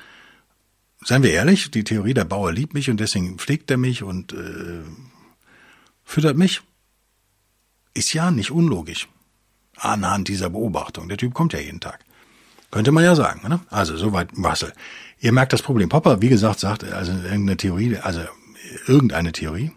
seien 1.05 1.23
wir 1.23 1.31
ehrlich, 1.31 1.71
die 1.71 1.83
Theorie, 1.83 2.13
der 2.13 2.25
Bauer 2.25 2.51
liebt 2.51 2.73
mich 2.73 2.89
und 2.89 2.99
deswegen 2.99 3.37
pflegt 3.37 3.69
er 3.69 3.77
mich 3.77 4.03
und 4.03 4.33
äh, 4.33 4.81
füttert 6.03 6.37
mich, 6.37 6.61
ist 7.93 8.13
ja 8.13 8.31
nicht 8.31 8.51
unlogisch 8.51 9.07
anhand 9.77 10.27
dieser 10.27 10.49
Beobachtung. 10.49 11.09
Der 11.09 11.17
Typ 11.17 11.33
kommt 11.33 11.53
ja 11.53 11.59
jeden 11.59 11.79
Tag. 11.79 11.99
Könnte 12.71 12.91
man 12.91 13.03
ja 13.03 13.15
sagen. 13.15 13.47
Ne? 13.47 13.59
Also 13.69 13.97
soweit 13.97 14.29
Wassel. 14.33 14.73
Ihr 15.19 15.31
merkt 15.31 15.53
das 15.53 15.61
Problem. 15.61 15.89
Popper, 15.89 16.21
wie 16.21 16.29
gesagt, 16.29 16.59
sagt, 16.59 16.83
also 16.83 17.11
irgendeine 17.11 17.57
Theorie, 17.57 17.97
also 17.97 18.21
irgendeine 18.87 19.31
Theorie 19.31 19.71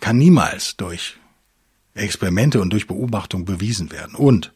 kann 0.00 0.18
niemals 0.18 0.76
durch 0.76 1.17
Experimente 1.94 2.60
und 2.60 2.70
durch 2.72 2.86
Beobachtung 2.86 3.44
bewiesen 3.44 3.90
werden. 3.90 4.14
Und 4.14 4.52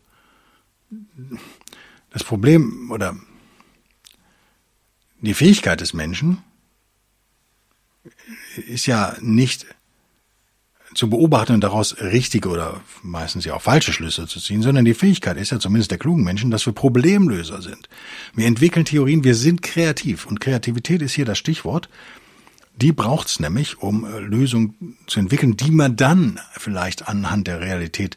das 2.10 2.24
Problem 2.24 2.90
oder 2.90 3.16
die 5.20 5.34
Fähigkeit 5.34 5.80
des 5.80 5.94
Menschen 5.94 6.38
ist 8.68 8.86
ja 8.86 9.16
nicht 9.20 9.66
zu 10.94 11.08
beobachten 11.08 11.54
und 11.54 11.62
daraus 11.62 11.96
richtige 12.00 12.48
oder 12.48 12.82
meistens 13.02 13.44
ja 13.44 13.54
auch 13.54 13.62
falsche 13.62 13.92
Schlüsse 13.92 14.26
zu 14.26 14.40
ziehen, 14.40 14.62
sondern 14.62 14.84
die 14.84 14.94
Fähigkeit 14.94 15.36
ist 15.38 15.50
ja 15.50 15.58
zumindest 15.58 15.90
der 15.90 15.98
klugen 15.98 16.22
Menschen, 16.24 16.50
dass 16.50 16.66
wir 16.66 16.72
Problemlöser 16.72 17.62
sind. 17.62 17.88
Wir 18.34 18.46
entwickeln 18.46 18.84
Theorien, 18.84 19.24
wir 19.24 19.34
sind 19.34 19.62
kreativ 19.62 20.26
und 20.26 20.40
Kreativität 20.40 21.00
ist 21.00 21.14
hier 21.14 21.24
das 21.24 21.38
Stichwort. 21.38 21.88
Die 22.76 22.92
braucht's 22.92 23.38
nämlich, 23.38 23.78
um 23.78 24.04
äh, 24.04 24.18
Lösungen 24.18 24.96
zu 25.06 25.20
entwickeln, 25.20 25.56
die 25.56 25.70
man 25.70 25.96
dann 25.96 26.40
vielleicht 26.56 27.08
anhand 27.08 27.46
der 27.46 27.60
Realität 27.60 28.16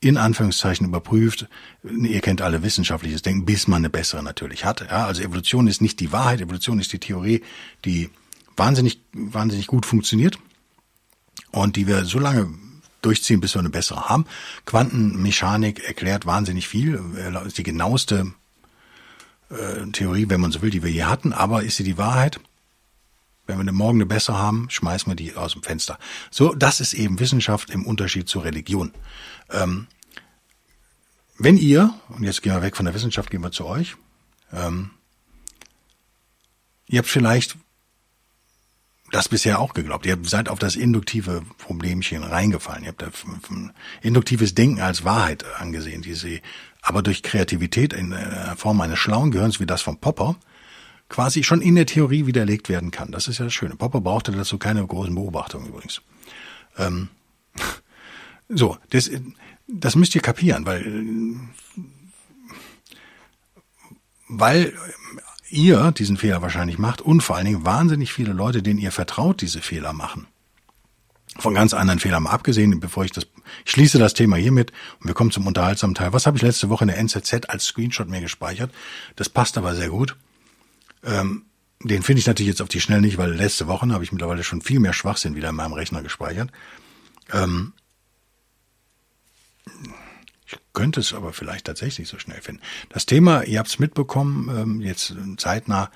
in 0.00 0.18
Anführungszeichen 0.18 0.86
überprüft. 0.86 1.48
Ihr 1.82 2.20
kennt 2.20 2.42
alle 2.42 2.62
wissenschaftliches 2.62 3.22
Denken, 3.22 3.46
bis 3.46 3.66
man 3.66 3.78
eine 3.78 3.90
bessere 3.90 4.22
natürlich 4.22 4.64
hat. 4.64 4.82
Ja, 4.82 5.06
also 5.06 5.22
Evolution 5.22 5.66
ist 5.66 5.80
nicht 5.80 5.98
die 6.00 6.12
Wahrheit, 6.12 6.42
Evolution 6.42 6.78
ist 6.78 6.92
die 6.92 6.98
Theorie, 6.98 7.42
die 7.86 8.10
wahnsinnig, 8.56 9.00
wahnsinnig 9.12 9.66
gut 9.66 9.86
funktioniert 9.86 10.38
und 11.52 11.76
die 11.76 11.86
wir 11.86 12.04
so 12.04 12.18
lange 12.18 12.52
durchziehen, 13.00 13.40
bis 13.40 13.54
wir 13.54 13.60
eine 13.60 13.70
bessere 13.70 14.08
haben. 14.08 14.26
Quantenmechanik 14.66 15.82
erklärt 15.84 16.26
wahnsinnig 16.26 16.68
viel, 16.68 17.00
äh, 17.16 17.46
ist 17.46 17.56
die 17.56 17.62
genaueste 17.62 18.32
äh, 19.50 19.90
Theorie, 19.92 20.28
wenn 20.28 20.40
man 20.40 20.52
so 20.52 20.60
will, 20.60 20.70
die 20.70 20.82
wir 20.82 20.90
je 20.90 21.04
hatten, 21.04 21.32
aber 21.32 21.62
ist 21.62 21.76
sie 21.76 21.84
die 21.84 21.98
Wahrheit? 21.98 22.40
Wenn 23.46 23.64
wir 23.64 23.72
morgen 23.72 23.98
eine 23.98 24.06
bessere 24.06 24.38
haben, 24.38 24.68
schmeißen 24.70 25.10
wir 25.10 25.16
die 25.16 25.34
aus 25.34 25.52
dem 25.52 25.62
Fenster. 25.62 25.98
So, 26.30 26.54
das 26.54 26.80
ist 26.80 26.94
eben 26.94 27.20
Wissenschaft 27.20 27.70
im 27.70 27.84
Unterschied 27.84 28.28
zur 28.28 28.44
Religion. 28.44 28.92
Ähm, 29.50 29.86
wenn 31.38 31.56
ihr, 31.56 31.92
und 32.08 32.24
jetzt 32.24 32.42
gehen 32.42 32.54
wir 32.54 32.62
weg 32.62 32.76
von 32.76 32.86
der 32.86 32.94
Wissenschaft, 32.94 33.30
gehen 33.30 33.42
wir 33.42 33.50
zu 33.50 33.66
euch, 33.66 33.96
ähm, 34.52 34.90
ihr 36.86 36.98
habt 36.98 37.08
vielleicht 37.08 37.56
das 39.10 39.28
bisher 39.28 39.60
auch 39.60 39.74
geglaubt. 39.74 40.06
Ihr 40.06 40.18
seid 40.22 40.48
auf 40.48 40.58
das 40.58 40.74
induktive 40.74 41.42
Problemchen 41.58 42.24
reingefallen. 42.24 42.84
Ihr 42.84 42.94
habt 42.98 43.04
induktives 44.02 44.54
Denken 44.54 44.80
als 44.80 45.04
Wahrheit 45.04 45.44
angesehen, 45.58 46.02
die 46.02 46.14
sie 46.14 46.42
aber 46.82 47.02
durch 47.02 47.22
Kreativität 47.22 47.92
in 47.92 48.10
der 48.10 48.54
Form 48.56 48.80
eines 48.80 48.98
schlauen 48.98 49.30
Gehirns 49.30 49.60
wie 49.60 49.66
das 49.66 49.82
von 49.82 49.98
Popper 49.98 50.36
quasi 51.08 51.42
schon 51.42 51.60
in 51.60 51.74
der 51.74 51.86
Theorie 51.86 52.26
widerlegt 52.26 52.68
werden 52.68 52.90
kann. 52.90 53.12
Das 53.12 53.28
ist 53.28 53.38
ja 53.38 53.44
das 53.44 53.54
Schöne. 53.54 53.76
Popper 53.76 54.00
brauchte 54.00 54.32
dazu 54.32 54.58
keine 54.58 54.86
großen 54.86 55.14
Beobachtungen 55.14 55.68
übrigens. 55.68 56.02
Ähm, 56.78 57.08
so, 58.48 58.78
das, 58.90 59.10
das 59.66 59.96
müsst 59.96 60.14
ihr 60.14 60.22
kapieren, 60.22 60.66
weil 60.66 61.38
weil 64.28 64.72
ihr 65.50 65.92
diesen 65.92 66.16
Fehler 66.16 66.42
wahrscheinlich 66.42 66.78
macht 66.78 67.00
und 67.00 67.20
vor 67.20 67.36
allen 67.36 67.46
Dingen 67.46 67.64
wahnsinnig 67.64 68.12
viele 68.12 68.32
Leute, 68.32 68.62
denen 68.62 68.80
ihr 68.80 68.92
vertraut, 68.92 69.40
diese 69.40 69.60
Fehler 69.60 69.92
machen. 69.92 70.26
Von 71.38 71.54
ganz 71.54 71.74
anderen 71.74 71.98
Fehlern 71.98 72.24
mal 72.24 72.30
abgesehen, 72.30 72.78
bevor 72.80 73.04
ich 73.04 73.12
das, 73.12 73.26
ich 73.64 73.72
schließe 73.72 73.98
das 73.98 74.14
Thema 74.14 74.36
hiermit 74.36 74.72
und 75.00 75.08
wir 75.08 75.14
kommen 75.14 75.32
zum 75.32 75.46
unterhaltsamen 75.46 75.94
Teil. 75.94 76.12
Was 76.12 76.26
habe 76.26 76.36
ich 76.36 76.42
letzte 76.42 76.68
Woche 76.68 76.84
in 76.84 76.88
der 76.88 76.98
NZZ 76.98 77.48
als 77.48 77.64
Screenshot 77.66 78.08
mir 78.08 78.20
gespeichert? 78.20 78.72
Das 79.16 79.28
passt 79.28 79.58
aber 79.58 79.74
sehr 79.74 79.88
gut. 79.88 80.16
Ähm, 81.04 81.46
den 81.82 82.02
finde 82.02 82.20
ich 82.20 82.26
natürlich 82.26 82.48
jetzt 82.48 82.62
auf 82.62 82.68
die 82.68 82.80
Schnelle 82.80 83.02
nicht, 83.02 83.18
weil 83.18 83.32
letzte 83.32 83.66
Woche 83.66 83.86
habe 83.88 84.04
ich 84.04 84.12
mittlerweile 84.12 84.42
schon 84.42 84.62
viel 84.62 84.80
mehr 84.80 84.92
Schwachsinn 84.92 85.34
wieder 85.34 85.50
in 85.50 85.54
meinem 85.54 85.74
Rechner 85.74 86.02
gespeichert. 86.02 86.50
Ähm, 87.32 87.74
ich 90.46 90.58
könnte 90.72 91.00
es 91.00 91.12
aber 91.12 91.32
vielleicht 91.32 91.66
tatsächlich 91.66 92.08
so 92.08 92.18
schnell 92.18 92.40
finden. 92.40 92.62
Das 92.90 93.06
Thema, 93.06 93.42
ihr 93.42 93.58
habt 93.58 93.68
es 93.68 93.78
mitbekommen, 93.78 94.48
ähm, 94.56 94.80
jetzt 94.80 95.14
zeitnah 95.36 95.90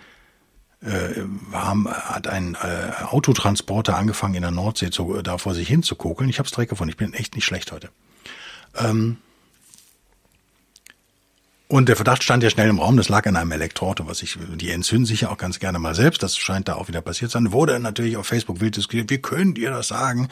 äh, 0.81 1.23
haben, 1.53 1.89
hat 1.89 2.29
ein 2.29 2.55
äh, 2.55 3.05
Autotransporter 3.05 3.97
angefangen 3.97 4.35
in 4.35 4.43
der 4.43 4.51
Nordsee 4.51 4.91
zu, 4.91 5.23
da 5.23 5.39
vor 5.39 5.55
sich 5.55 5.69
hin 5.69 5.83
zu 5.83 5.97
kokeln. 5.97 6.31
Ich 6.31 6.39
habe 6.39 6.47
es 6.47 6.53
direkt 6.53 6.71
gefunden. 6.71 6.91
Ich 6.91 6.97
bin 6.97 7.15
echt 7.15 7.35
nicht 7.35 7.45
schlecht 7.45 7.73
heute. 7.73 7.91
Ähm, 8.77 9.17
und 11.69 11.89
der 11.89 11.97
Verdacht 11.97 12.25
stand 12.25 12.43
ja 12.43 12.49
schnell 12.49 12.71
im 12.71 12.79
Raum, 12.79 12.97
das 12.97 13.11
lag 13.11 13.27
an 13.27 13.37
einem 13.37 13.53
Elektroauto, 13.53 14.07
was 14.07 14.23
ich, 14.23 14.39
die 14.57 14.71
entzünden 14.71 15.05
sich 15.05 15.23
ja 15.23 15.31
auch 15.31 15.37
ganz 15.37 15.59
gerne 15.59 15.79
mal 15.79 15.95
selbst, 15.95 16.23
das 16.23 16.37
scheint 16.39 16.67
da 16.67 16.75
auch 16.75 16.89
wieder 16.89 17.03
passiert 17.03 17.31
sein. 17.31 17.53
Wurde 17.53 17.79
natürlich 17.79 18.17
auf 18.17 18.27
Facebook 18.27 18.61
wild 18.61 18.77
diskutiert, 18.77 19.11
wie 19.11 19.19
könnt 19.19 19.59
ihr 19.59 19.71
das 19.71 19.89
sagen? 19.89 20.29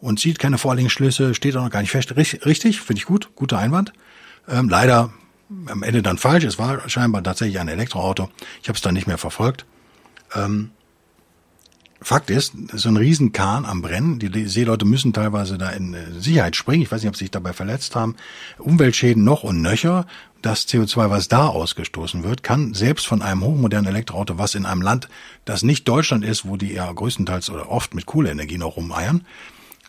Und 0.00 0.18
zieht 0.18 0.40
keine 0.40 0.58
vorliegenden 0.58 0.90
Schlüsse, 0.90 1.34
steht 1.34 1.56
auch 1.56 1.62
noch 1.62 1.70
gar 1.70 1.80
nicht 1.80 1.92
fest. 1.92 2.16
Richtig, 2.16 2.80
finde 2.80 2.98
ich 2.98 3.06
gut, 3.06 3.30
guter 3.36 3.58
Einwand. 3.58 3.92
Ähm, 4.48 4.68
leider 4.68 5.12
am 5.66 5.84
Ende 5.84 6.02
dann 6.02 6.18
falsch, 6.18 6.44
es 6.44 6.58
war 6.58 6.88
scheinbar 6.88 7.22
tatsächlich 7.22 7.60
ein 7.60 7.68
Elektroauto. 7.68 8.28
Ich 8.60 8.68
habe 8.68 8.76
es 8.76 8.82
dann 8.82 8.94
nicht 8.94 9.06
mehr 9.06 9.18
verfolgt. 9.18 9.66
Ähm, 10.34 10.70
Fakt 12.02 12.30
ist, 12.30 12.54
so 12.72 12.88
ein 12.88 12.96
Riesenkahn 12.96 13.66
am 13.66 13.82
Brennen. 13.82 14.18
Die 14.18 14.48
Seeleute 14.48 14.86
müssen 14.86 15.12
teilweise 15.12 15.58
da 15.58 15.68
in 15.68 15.92
äh, 15.92 16.10
Sicherheit 16.18 16.56
springen. 16.56 16.82
Ich 16.82 16.90
weiß 16.90 17.02
nicht, 17.02 17.10
ob 17.10 17.16
sie 17.16 17.24
sich 17.24 17.30
dabei 17.30 17.52
verletzt 17.52 17.94
haben. 17.94 18.16
Umweltschäden 18.58 19.22
noch 19.22 19.42
und 19.42 19.60
nöcher. 19.60 20.06
Das 20.40 20.66
CO2, 20.66 21.10
was 21.10 21.28
da 21.28 21.48
ausgestoßen 21.48 22.24
wird, 22.24 22.42
kann 22.42 22.72
selbst 22.72 23.06
von 23.06 23.20
einem 23.20 23.44
hochmodernen 23.44 23.90
Elektroauto, 23.90 24.38
was 24.38 24.54
in 24.54 24.64
einem 24.64 24.80
Land, 24.80 25.10
das 25.44 25.62
nicht 25.62 25.86
Deutschland 25.86 26.24
ist, 26.24 26.46
wo 26.46 26.56
die 26.56 26.72
ja 26.72 26.90
größtenteils 26.90 27.50
oder 27.50 27.70
oft 27.70 27.94
mit 27.94 28.06
Kohleenergie 28.06 28.56
noch 28.56 28.76
rumeiern, 28.76 29.26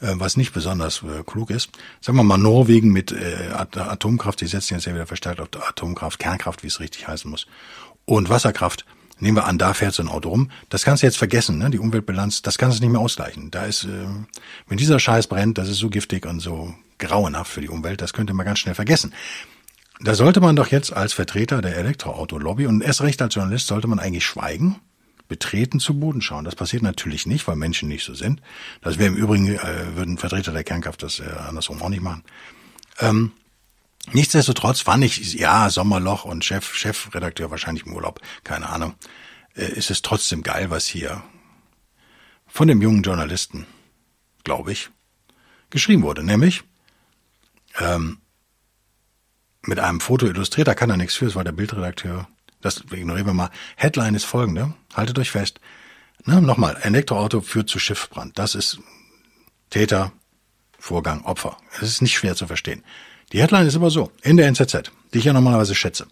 äh, 0.01 0.11
was 0.15 0.35
nicht 0.35 0.51
besonders 0.51 1.03
äh, 1.03 1.23
klug 1.23 1.49
ist. 1.49 1.69
Sagen 2.01 2.17
wir 2.17 2.23
mal 2.23 2.37
Norwegen 2.37 2.91
mit 2.91 3.15
Atomkraft, 3.73 4.41
die 4.41 4.47
setzen 4.47 4.73
jetzt 4.73 4.85
ja 4.85 4.93
wieder 4.93 5.07
verstärkt 5.07 5.39
auf 5.39 5.47
Atomkraft, 5.65 6.19
Kernkraft, 6.19 6.63
wie 6.63 6.67
es 6.67 6.81
richtig 6.81 7.07
heißen 7.07 7.31
muss, 7.31 7.47
und 8.03 8.27
Wasserkraft 8.27 8.85
Nehmen 9.21 9.37
wir 9.37 9.45
an, 9.45 9.59
da 9.59 9.73
fährt 9.73 9.93
so 9.93 10.01
ein 10.01 10.09
Auto 10.09 10.29
rum. 10.29 10.49
Das 10.69 10.83
kannst 10.83 11.03
du 11.03 11.07
jetzt 11.07 11.17
vergessen, 11.17 11.59
ne? 11.59 11.69
die 11.69 11.79
Umweltbilanz, 11.79 12.41
das 12.41 12.57
kannst 12.57 12.79
du 12.79 12.83
nicht 12.83 12.91
mehr 12.91 13.01
ausgleichen. 13.01 13.51
Da 13.51 13.65
ist, 13.65 13.85
äh, 13.85 14.07
wenn 14.67 14.77
dieser 14.77 14.99
Scheiß 14.99 15.27
brennt, 15.27 15.59
das 15.59 15.69
ist 15.69 15.77
so 15.77 15.89
giftig 15.89 16.25
und 16.25 16.39
so 16.39 16.73
grauenhaft 16.97 17.51
für 17.51 17.61
die 17.61 17.69
Umwelt, 17.69 18.01
das 18.01 18.13
könnte 18.13 18.33
man 18.33 18.45
ganz 18.45 18.59
schnell 18.59 18.73
vergessen. 18.75 19.13
Da 19.99 20.15
sollte 20.15 20.41
man 20.41 20.55
doch 20.55 20.67
jetzt 20.67 20.91
als 20.91 21.13
Vertreter 21.13 21.61
der 21.61 21.77
Elektroauto-Lobby 21.77 22.65
und 22.65 22.81
erst 22.81 23.01
recht 23.01 23.21
als 23.21 23.35
Journalist 23.35 23.67
sollte 23.67 23.87
man 23.87 23.99
eigentlich 23.99 24.25
schweigen, 24.25 24.77
betreten 25.27 25.79
zu 25.79 25.99
Boden 25.99 26.23
schauen. 26.23 26.43
Das 26.43 26.55
passiert 26.55 26.81
natürlich 26.81 27.27
nicht, 27.27 27.47
weil 27.47 27.55
Menschen 27.55 27.89
nicht 27.89 28.03
so 28.03 28.15
sind. 28.15 28.41
Das 28.81 28.97
wäre 28.97 29.09
im 29.09 29.15
Übrigen, 29.15 29.47
äh, 29.47 29.59
würden 29.95 30.17
Vertreter 30.17 30.51
der 30.51 30.63
Kernkraft 30.63 31.03
das 31.03 31.19
äh, 31.19 31.25
andersrum 31.47 31.79
auch 31.83 31.89
nicht 31.89 32.01
machen. 32.01 32.23
Ähm, 32.99 33.31
Nichtsdestotrotz 34.11 34.81
fand 34.81 35.03
ich, 35.03 35.33
ja, 35.33 35.69
Sommerloch 35.69 36.25
und 36.25 36.43
Chef, 36.43 36.73
Chefredakteur 36.73 37.51
wahrscheinlich 37.51 37.85
im 37.85 37.93
Urlaub, 37.93 38.19
keine 38.43 38.69
Ahnung, 38.69 38.95
äh, 39.55 39.65
ist 39.65 39.91
es 39.91 40.01
trotzdem 40.01 40.43
geil, 40.43 40.69
was 40.69 40.87
hier 40.87 41.23
von 42.47 42.67
dem 42.67 42.81
jungen 42.81 43.03
Journalisten, 43.03 43.67
glaube 44.43 44.71
ich, 44.71 44.89
geschrieben 45.69 46.03
wurde. 46.03 46.23
Nämlich 46.23 46.63
ähm, 47.79 48.19
mit 49.61 49.79
einem 49.79 50.01
Foto 50.01 50.25
illustriert, 50.25 50.67
da 50.67 50.73
kann 50.73 50.89
er 50.89 50.97
nichts 50.97 51.15
für, 51.15 51.27
es 51.27 51.35
war 51.35 51.43
der 51.43 51.51
Bildredakteur. 51.51 52.27
Das 52.59 52.83
ignorieren 52.91 53.27
wir 53.27 53.33
mal. 53.33 53.51
Headline 53.75 54.15
ist 54.15 54.25
folgende, 54.25 54.73
haltet 54.93 55.17
euch 55.19 55.31
fest. 55.31 55.59
Ne, 56.25 56.41
nochmal, 56.41 56.77
Elektroauto 56.81 57.41
führt 57.41 57.69
zu 57.69 57.79
Schiffbrand. 57.79 58.37
Das 58.37 58.53
ist 58.53 58.79
Täter, 59.69 60.11
Vorgang, 60.77 61.23
Opfer. 61.25 61.57
Es 61.75 61.83
ist 61.83 62.01
nicht 62.01 62.15
schwer 62.15 62.35
zu 62.35 62.47
verstehen. 62.47 62.83
Die 63.31 63.41
Headline 63.41 63.67
ist 63.67 63.75
aber 63.75 63.89
so, 63.89 64.11
in 64.21 64.37
der 64.37 64.47
NZZ, 64.47 64.91
die 65.13 65.19
ich 65.19 65.25
ja 65.25 65.33
normalerweise 65.33 65.75
schätze. 65.75 66.07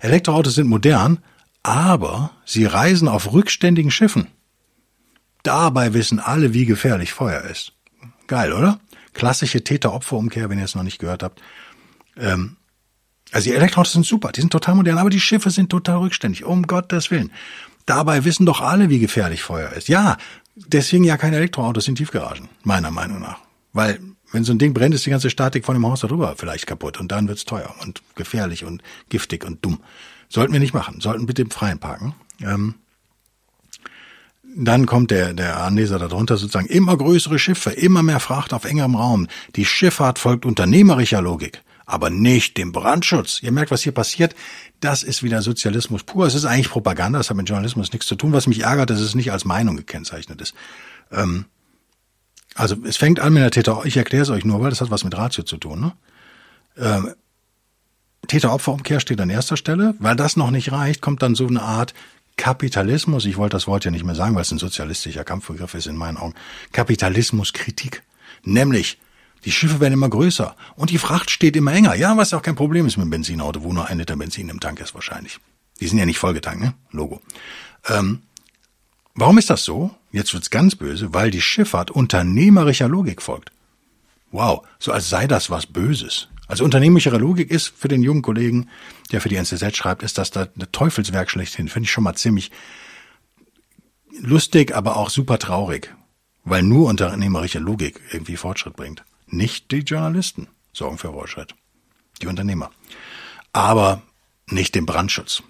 Elektroautos 0.00 0.54
sind 0.54 0.68
modern, 0.68 1.18
aber 1.62 2.30
sie 2.44 2.66
reisen 2.66 3.08
auf 3.08 3.32
rückständigen 3.32 3.90
Schiffen. 3.90 4.28
Dabei 5.42 5.94
wissen 5.94 6.20
alle, 6.20 6.52
wie 6.52 6.66
gefährlich 6.66 7.12
Feuer 7.12 7.42
ist. 7.42 7.72
Geil, 8.26 8.52
oder? 8.52 8.80
Klassische 9.14 9.64
Täter-Opfer-Umkehr, 9.64 10.50
wenn 10.50 10.58
ihr 10.58 10.64
es 10.64 10.74
noch 10.74 10.82
nicht 10.82 10.98
gehört 10.98 11.22
habt. 11.22 11.40
Ähm, 12.16 12.56
also 13.32 13.50
die 13.50 13.56
Elektroautos 13.56 13.92
sind 13.92 14.06
super, 14.06 14.32
die 14.32 14.40
sind 14.40 14.52
total 14.52 14.74
modern, 14.74 14.98
aber 14.98 15.10
die 15.10 15.20
Schiffe 15.20 15.50
sind 15.50 15.70
total 15.70 15.98
rückständig, 15.98 16.44
um 16.44 16.66
Gottes 16.66 17.10
Willen. 17.10 17.32
Dabei 17.86 18.24
wissen 18.24 18.46
doch 18.46 18.60
alle, 18.60 18.90
wie 18.90 18.98
gefährlich 18.98 19.42
Feuer 19.42 19.72
ist. 19.72 19.88
Ja, 19.88 20.18
deswegen 20.54 21.04
ja 21.04 21.16
keine 21.16 21.36
Elektroautos 21.36 21.88
in 21.88 21.94
Tiefgaragen, 21.94 22.48
meiner 22.62 22.90
Meinung 22.90 23.20
nach. 23.20 23.38
Weil 23.72 24.00
wenn 24.32 24.44
so 24.44 24.52
ein 24.52 24.58
Ding 24.58 24.74
brennt, 24.74 24.94
ist 24.94 25.06
die 25.06 25.10
ganze 25.10 25.30
Statik 25.30 25.64
von 25.64 25.74
dem 25.74 25.86
Haus 25.86 26.00
darüber 26.00 26.34
vielleicht 26.36 26.66
kaputt 26.66 27.00
und 27.00 27.10
dann 27.10 27.28
wird's 27.28 27.44
teuer 27.44 27.74
und 27.82 28.02
gefährlich 28.14 28.64
und 28.64 28.82
giftig 29.08 29.44
und 29.44 29.64
dumm. 29.64 29.80
Sollten 30.28 30.52
wir 30.52 30.60
nicht 30.60 30.74
machen, 30.74 31.00
sollten 31.00 31.26
bitte 31.26 31.42
im 31.42 31.50
Freien 31.50 31.78
parken. 31.78 32.14
Ähm, 32.40 32.74
dann 34.54 34.86
kommt 34.86 35.10
der, 35.10 35.34
der 35.34 35.62
Anleser 35.62 35.98
darunter 35.98 36.36
sozusagen 36.36 36.66
immer 36.66 36.96
größere 36.96 37.38
Schiffe, 37.38 37.70
immer 37.70 38.02
mehr 38.02 38.20
Fracht 38.20 38.52
auf 38.52 38.64
engerem 38.64 38.94
Raum. 38.94 39.28
Die 39.56 39.64
Schifffahrt 39.64 40.18
folgt 40.18 40.44
unternehmerischer 40.44 41.22
Logik, 41.22 41.62
aber 41.86 42.10
nicht 42.10 42.56
dem 42.56 42.72
Brandschutz. 42.72 43.42
Ihr 43.42 43.52
merkt, 43.52 43.70
was 43.70 43.82
hier 43.82 43.92
passiert. 43.92 44.34
Das 44.80 45.02
ist 45.02 45.22
wieder 45.22 45.42
Sozialismus 45.42 46.02
pur. 46.02 46.26
Es 46.26 46.34
ist 46.34 46.44
eigentlich 46.44 46.70
Propaganda, 46.70 47.18
das 47.18 47.30
hat 47.30 47.36
mit 47.36 47.48
Journalismus 47.48 47.92
nichts 47.92 48.06
zu 48.06 48.16
tun. 48.16 48.32
Was 48.32 48.46
mich 48.46 48.62
ärgert, 48.62 48.90
dass 48.90 49.00
es 49.00 49.14
nicht 49.14 49.32
als 49.32 49.44
Meinung 49.44 49.76
gekennzeichnet 49.76 50.40
ist. 50.40 50.54
Ähm, 51.10 51.46
also 52.58 52.76
es 52.84 52.96
fängt 52.96 53.20
an 53.20 53.32
mit 53.32 53.42
der 53.42 53.50
Täter, 53.52 53.82
ich 53.84 53.96
erkläre 53.96 54.24
es 54.24 54.30
euch 54.30 54.44
nur, 54.44 54.60
weil 54.60 54.70
das 54.70 54.80
hat 54.80 54.90
was 54.90 55.04
mit 55.04 55.16
Ratio 55.16 55.44
zu 55.44 55.58
tun. 55.58 55.80
Ne? 55.80 55.92
Ähm, 56.76 57.14
Täter-Opfer-Umkehr 58.26 58.98
steht 58.98 59.20
an 59.20 59.30
erster 59.30 59.56
Stelle. 59.56 59.94
Weil 60.00 60.16
das 60.16 60.36
noch 60.36 60.50
nicht 60.50 60.72
reicht, 60.72 61.00
kommt 61.00 61.22
dann 61.22 61.36
so 61.36 61.46
eine 61.46 61.62
Art 61.62 61.94
Kapitalismus, 62.36 63.24
ich 63.26 63.36
wollte 63.36 63.56
das 63.56 63.66
Wort 63.66 63.84
ja 63.84 63.90
nicht 63.90 64.04
mehr 64.04 64.14
sagen, 64.14 64.34
weil 64.34 64.42
es 64.42 64.50
ein 64.52 64.58
sozialistischer 64.58 65.24
Kampfbegriff 65.24 65.74
ist 65.74 65.86
in 65.86 65.96
meinen 65.96 66.16
Augen, 66.16 66.34
Kapitalismuskritik. 66.72 68.02
Nämlich, 68.44 68.98
die 69.44 69.52
Schiffe 69.52 69.80
werden 69.80 69.94
immer 69.94 70.08
größer 70.08 70.56
und 70.76 70.90
die 70.90 70.98
Fracht 70.98 71.30
steht 71.30 71.56
immer 71.56 71.72
enger. 71.72 71.94
Ja, 71.94 72.16
was 72.16 72.34
auch 72.34 72.42
kein 72.42 72.54
Problem 72.54 72.86
ist 72.86 72.96
mit 72.96 73.02
einem 73.02 73.10
Benzinauto, 73.10 73.62
wo 73.62 73.72
nur 73.72 73.86
ein 73.86 73.98
Liter 73.98 74.16
Benzin 74.16 74.48
im 74.48 74.60
Tank 74.60 74.80
ist 74.80 74.94
wahrscheinlich. 74.94 75.38
Die 75.80 75.88
sind 75.88 75.98
ja 75.98 76.06
nicht 76.06 76.18
vollgetankt, 76.18 76.60
ne? 76.60 76.74
Logo. 76.90 77.20
Ähm, 77.88 78.22
warum 79.18 79.38
ist 79.38 79.50
das 79.50 79.64
so? 79.64 79.90
Jetzt 80.12 80.32
wird's 80.32 80.50
ganz 80.50 80.76
böse, 80.76 81.12
weil 81.12 81.30
die 81.30 81.40
Schifffahrt 81.40 81.90
unternehmerischer 81.90 82.88
Logik 82.88 83.20
folgt. 83.20 83.52
Wow, 84.30 84.66
so 84.78 84.92
als 84.92 85.08
sei 85.08 85.26
das 85.26 85.50
was 85.50 85.66
Böses. 85.66 86.28
Also 86.46 86.64
unternehmerische 86.64 87.10
Logik 87.10 87.50
ist 87.50 87.72
für 87.76 87.88
den 87.88 88.02
jungen 88.02 88.22
Kollegen, 88.22 88.68
der 89.12 89.20
für 89.20 89.28
die 89.28 89.36
NZZ 89.36 89.76
schreibt, 89.76 90.02
ist 90.02 90.16
das 90.16 90.30
da 90.30 90.48
eine 90.54 90.70
Teufelswerk 90.72 91.30
schlechthin. 91.30 91.68
Finde 91.68 91.86
ich 91.86 91.92
schon 91.92 92.04
mal 92.04 92.14
ziemlich 92.14 92.50
lustig, 94.20 94.74
aber 94.74 94.96
auch 94.96 95.10
super 95.10 95.38
traurig, 95.38 95.94
weil 96.44 96.62
nur 96.62 96.88
unternehmerische 96.88 97.58
Logik 97.58 98.00
irgendwie 98.12 98.36
Fortschritt 98.36 98.76
bringt. 98.76 99.04
Nicht 99.26 99.70
die 99.70 99.80
Journalisten 99.80 100.48
sorgen 100.72 100.96
für 100.96 101.12
Fortschritt, 101.12 101.54
die 102.22 102.26
Unternehmer. 102.26 102.70
Aber 103.52 104.02
nicht 104.46 104.74
den 104.74 104.86
Brandschutz. 104.86 105.42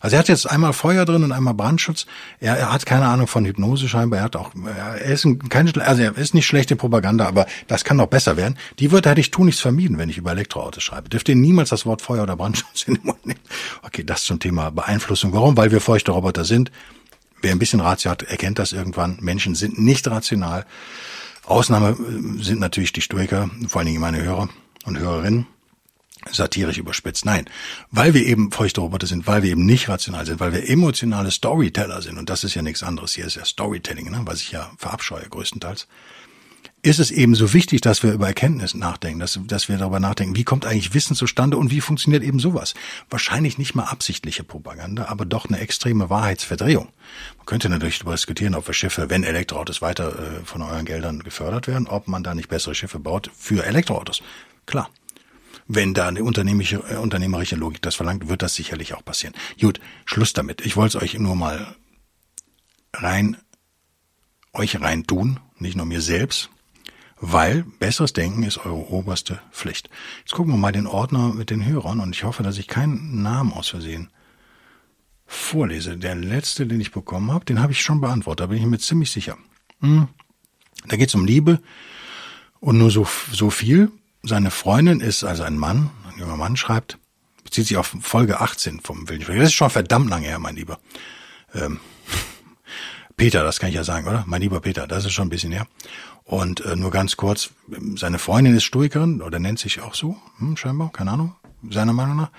Also 0.00 0.14
er 0.16 0.20
hat 0.20 0.28
jetzt 0.28 0.48
einmal 0.48 0.72
Feuer 0.72 1.04
drin 1.04 1.24
und 1.24 1.32
einmal 1.32 1.54
Brandschutz. 1.54 2.06
Er, 2.40 2.56
er 2.56 2.72
hat 2.72 2.86
keine 2.86 3.06
Ahnung 3.06 3.26
von 3.26 3.44
Hypnose 3.44 3.88
scheinbar. 3.88 4.20
Er 4.20 4.24
hat 4.24 4.36
auch, 4.36 4.52
er 4.64 5.00
ist 5.02 5.24
ein, 5.24 5.48
keine, 5.48 5.72
also 5.84 6.02
er 6.02 6.16
ist 6.16 6.34
nicht 6.34 6.46
schlechte 6.46 6.76
Propaganda, 6.76 7.26
aber 7.26 7.46
das 7.66 7.84
kann 7.84 7.96
noch 7.96 8.06
besser 8.06 8.36
werden. 8.36 8.56
Die 8.78 8.92
Wörter 8.92 9.10
hätte 9.10 9.20
ich 9.20 9.30
tunlichst 9.30 9.60
vermieden, 9.60 9.98
wenn 9.98 10.08
ich 10.08 10.18
über 10.18 10.30
Elektroautos 10.30 10.82
schreibe. 10.82 11.08
Dürfte 11.08 11.34
niemals 11.34 11.70
das 11.70 11.84
Wort 11.84 12.02
Feuer 12.02 12.22
oder 12.22 12.36
Brandschutz 12.36 12.82
in 12.86 12.94
den 12.94 13.06
Mund 13.06 13.26
nehmen. 13.26 13.40
Okay, 13.82 14.04
das 14.04 14.24
zum 14.24 14.38
Thema 14.38 14.70
Beeinflussung. 14.70 15.32
Warum? 15.32 15.56
Weil 15.56 15.72
wir 15.72 15.80
feuchte 15.80 16.12
Roboter 16.12 16.44
sind. 16.44 16.70
Wer 17.42 17.52
ein 17.52 17.58
bisschen 17.58 17.80
Ratio 17.80 18.10
hat, 18.10 18.22
erkennt 18.22 18.58
das 18.58 18.72
irgendwann. 18.72 19.18
Menschen 19.20 19.54
sind 19.54 19.78
nicht 19.78 20.08
rational. 20.08 20.64
Ausnahme 21.44 21.90
äh, 21.90 22.42
sind 22.42 22.60
natürlich 22.60 22.92
die 22.92 23.00
Stoiker, 23.00 23.50
vor 23.68 23.80
allen 23.80 23.86
Dingen 23.86 24.00
meine 24.00 24.22
Hörer 24.22 24.48
und 24.84 24.98
Hörerinnen 24.98 25.46
satirisch 26.32 26.78
überspitzt. 26.78 27.24
Nein, 27.24 27.46
weil 27.90 28.14
wir 28.14 28.24
eben 28.24 28.50
feuchte 28.52 28.80
Roboter 28.80 29.06
sind, 29.06 29.26
weil 29.26 29.42
wir 29.42 29.50
eben 29.50 29.66
nicht 29.66 29.88
rational 29.88 30.26
sind, 30.26 30.40
weil 30.40 30.52
wir 30.52 30.68
emotionale 30.68 31.30
Storyteller 31.30 32.02
sind, 32.02 32.18
und 32.18 32.30
das 32.30 32.44
ist 32.44 32.54
ja 32.54 32.62
nichts 32.62 32.82
anderes, 32.82 33.14
hier 33.14 33.26
ist 33.26 33.36
ja 33.36 33.44
Storytelling, 33.44 34.10
ne, 34.10 34.20
was 34.24 34.40
ich 34.40 34.52
ja 34.52 34.70
verabscheue 34.78 35.28
größtenteils, 35.28 35.86
ist 36.82 37.00
es 37.00 37.10
eben 37.10 37.34
so 37.34 37.52
wichtig, 37.52 37.80
dass 37.80 38.02
wir 38.02 38.12
über 38.12 38.28
Erkenntnis 38.28 38.74
nachdenken, 38.74 39.18
dass, 39.18 39.38
dass 39.46 39.68
wir 39.68 39.78
darüber 39.78 39.98
nachdenken, 39.98 40.36
wie 40.36 40.44
kommt 40.44 40.64
eigentlich 40.64 40.94
Wissen 40.94 41.16
zustande 41.16 41.56
und 41.56 41.70
wie 41.70 41.80
funktioniert 41.80 42.22
eben 42.22 42.38
sowas. 42.38 42.74
Wahrscheinlich 43.10 43.58
nicht 43.58 43.74
mal 43.74 43.84
absichtliche 43.84 44.44
Propaganda, 44.44 45.06
aber 45.06 45.24
doch 45.24 45.46
eine 45.48 45.58
extreme 45.58 46.08
Wahrheitsverdrehung. 46.08 46.88
Man 47.36 47.46
könnte 47.46 47.68
natürlich 47.68 47.98
darüber 47.98 48.14
diskutieren, 48.14 48.54
ob 48.54 48.66
wir 48.68 48.74
Schiffe, 48.74 49.10
wenn 49.10 49.24
Elektroautos 49.24 49.82
weiter 49.82 50.12
äh, 50.18 50.44
von 50.44 50.62
euren 50.62 50.84
Geldern 50.84 51.22
gefördert 51.22 51.66
werden, 51.66 51.88
ob 51.88 52.06
man 52.06 52.22
da 52.22 52.34
nicht 52.34 52.48
bessere 52.48 52.74
Schiffe 52.74 53.00
baut 53.00 53.30
für 53.36 53.64
Elektroautos. 53.64 54.22
Klar, 54.66 54.88
wenn 55.68 55.92
da 55.94 56.08
eine 56.08 56.24
unternehmerische, 56.24 56.82
äh, 56.88 56.96
unternehmerische 56.96 57.54
Logik 57.54 57.82
das 57.82 57.94
verlangt, 57.94 58.28
wird 58.28 58.42
das 58.42 58.54
sicherlich 58.54 58.94
auch 58.94 59.04
passieren. 59.04 59.34
Gut, 59.60 59.80
Schluss 60.06 60.32
damit. 60.32 60.62
Ich 60.62 60.76
wollte 60.76 60.98
es 60.98 61.04
euch 61.04 61.18
nur 61.18 61.36
mal 61.36 61.76
rein, 62.94 63.36
euch 64.54 64.80
rein 64.80 65.06
tun, 65.06 65.38
nicht 65.58 65.76
nur 65.76 65.86
mir 65.86 66.00
selbst, 66.00 66.50
weil 67.20 67.64
besseres 67.78 68.14
Denken 68.14 68.42
ist 68.44 68.58
eure 68.58 68.90
oberste 68.90 69.40
Pflicht. 69.52 69.90
Jetzt 70.20 70.32
gucken 70.32 70.52
wir 70.52 70.58
mal 70.58 70.72
den 70.72 70.86
Ordner 70.86 71.34
mit 71.34 71.50
den 71.50 71.64
Hörern 71.64 72.00
und 72.00 72.14
ich 72.14 72.24
hoffe, 72.24 72.42
dass 72.42 72.58
ich 72.58 72.66
keinen 72.66 73.22
Namen 73.22 73.52
aus 73.52 73.68
Versehen 73.68 74.10
vorlese. 75.26 75.98
Der 75.98 76.14
letzte, 76.14 76.66
den 76.66 76.80
ich 76.80 76.92
bekommen 76.92 77.30
habe, 77.30 77.44
den 77.44 77.60
habe 77.60 77.72
ich 77.72 77.82
schon 77.82 78.00
beantwortet, 78.00 78.40
da 78.40 78.46
bin 78.46 78.58
ich 78.58 78.64
mir 78.64 78.78
ziemlich 78.78 79.10
sicher. 79.10 79.36
Hm. 79.80 80.08
Da 80.86 80.96
geht 80.96 81.08
es 81.08 81.14
um 81.14 81.26
Liebe 81.26 81.60
und 82.60 82.78
nur 82.78 82.90
so, 82.90 83.06
so 83.30 83.50
viel 83.50 83.90
seine 84.22 84.50
Freundin 84.50 85.00
ist 85.00 85.24
also 85.24 85.42
ein 85.42 85.56
Mann, 85.56 85.90
ein 86.10 86.18
junger 86.18 86.36
Mann 86.36 86.56
schreibt, 86.56 86.98
bezieht 87.44 87.66
sich 87.66 87.76
auf 87.76 87.94
Folge 88.00 88.40
18 88.40 88.80
vom 88.80 89.08
Wilden 89.08 89.26
Das 89.38 89.48
ist 89.48 89.54
schon 89.54 89.70
verdammt 89.70 90.10
lange 90.10 90.26
her, 90.26 90.38
mein 90.38 90.56
Lieber. 90.56 90.78
Ähm, 91.54 91.80
Peter, 93.16 93.42
das 93.42 93.58
kann 93.58 93.70
ich 93.70 93.74
ja 93.74 93.84
sagen, 93.84 94.06
oder? 94.06 94.24
Mein 94.26 94.40
lieber 94.40 94.60
Peter, 94.60 94.86
das 94.86 95.04
ist 95.04 95.12
schon 95.12 95.26
ein 95.26 95.30
bisschen 95.30 95.52
her. 95.52 95.66
Und 96.24 96.60
äh, 96.64 96.76
nur 96.76 96.90
ganz 96.90 97.16
kurz, 97.16 97.50
seine 97.96 98.18
Freundin 98.18 98.54
ist 98.54 98.64
Stoikerin 98.64 99.22
oder 99.22 99.38
nennt 99.38 99.58
sich 99.58 99.80
auch 99.80 99.94
so, 99.94 100.16
hm, 100.38 100.56
scheinbar, 100.56 100.92
keine 100.92 101.12
Ahnung, 101.12 101.34
seiner 101.70 101.94
Meinung 101.94 102.16
nach. 102.16 102.30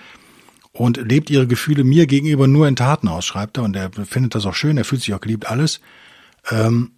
Und 0.72 0.96
lebt 0.98 1.28
ihre 1.28 1.48
Gefühle 1.48 1.82
mir 1.82 2.06
gegenüber 2.06 2.46
nur 2.46 2.68
in 2.68 2.76
Taten 2.76 3.08
aus, 3.08 3.26
schreibt 3.26 3.58
er. 3.58 3.64
Und 3.64 3.74
er 3.74 3.90
findet 3.90 4.36
das 4.36 4.46
auch 4.46 4.54
schön, 4.54 4.78
er 4.78 4.84
fühlt 4.84 5.02
sich 5.02 5.12
auch 5.12 5.20
geliebt, 5.20 5.46
alles. 5.46 5.80
Ähm, 6.48 6.92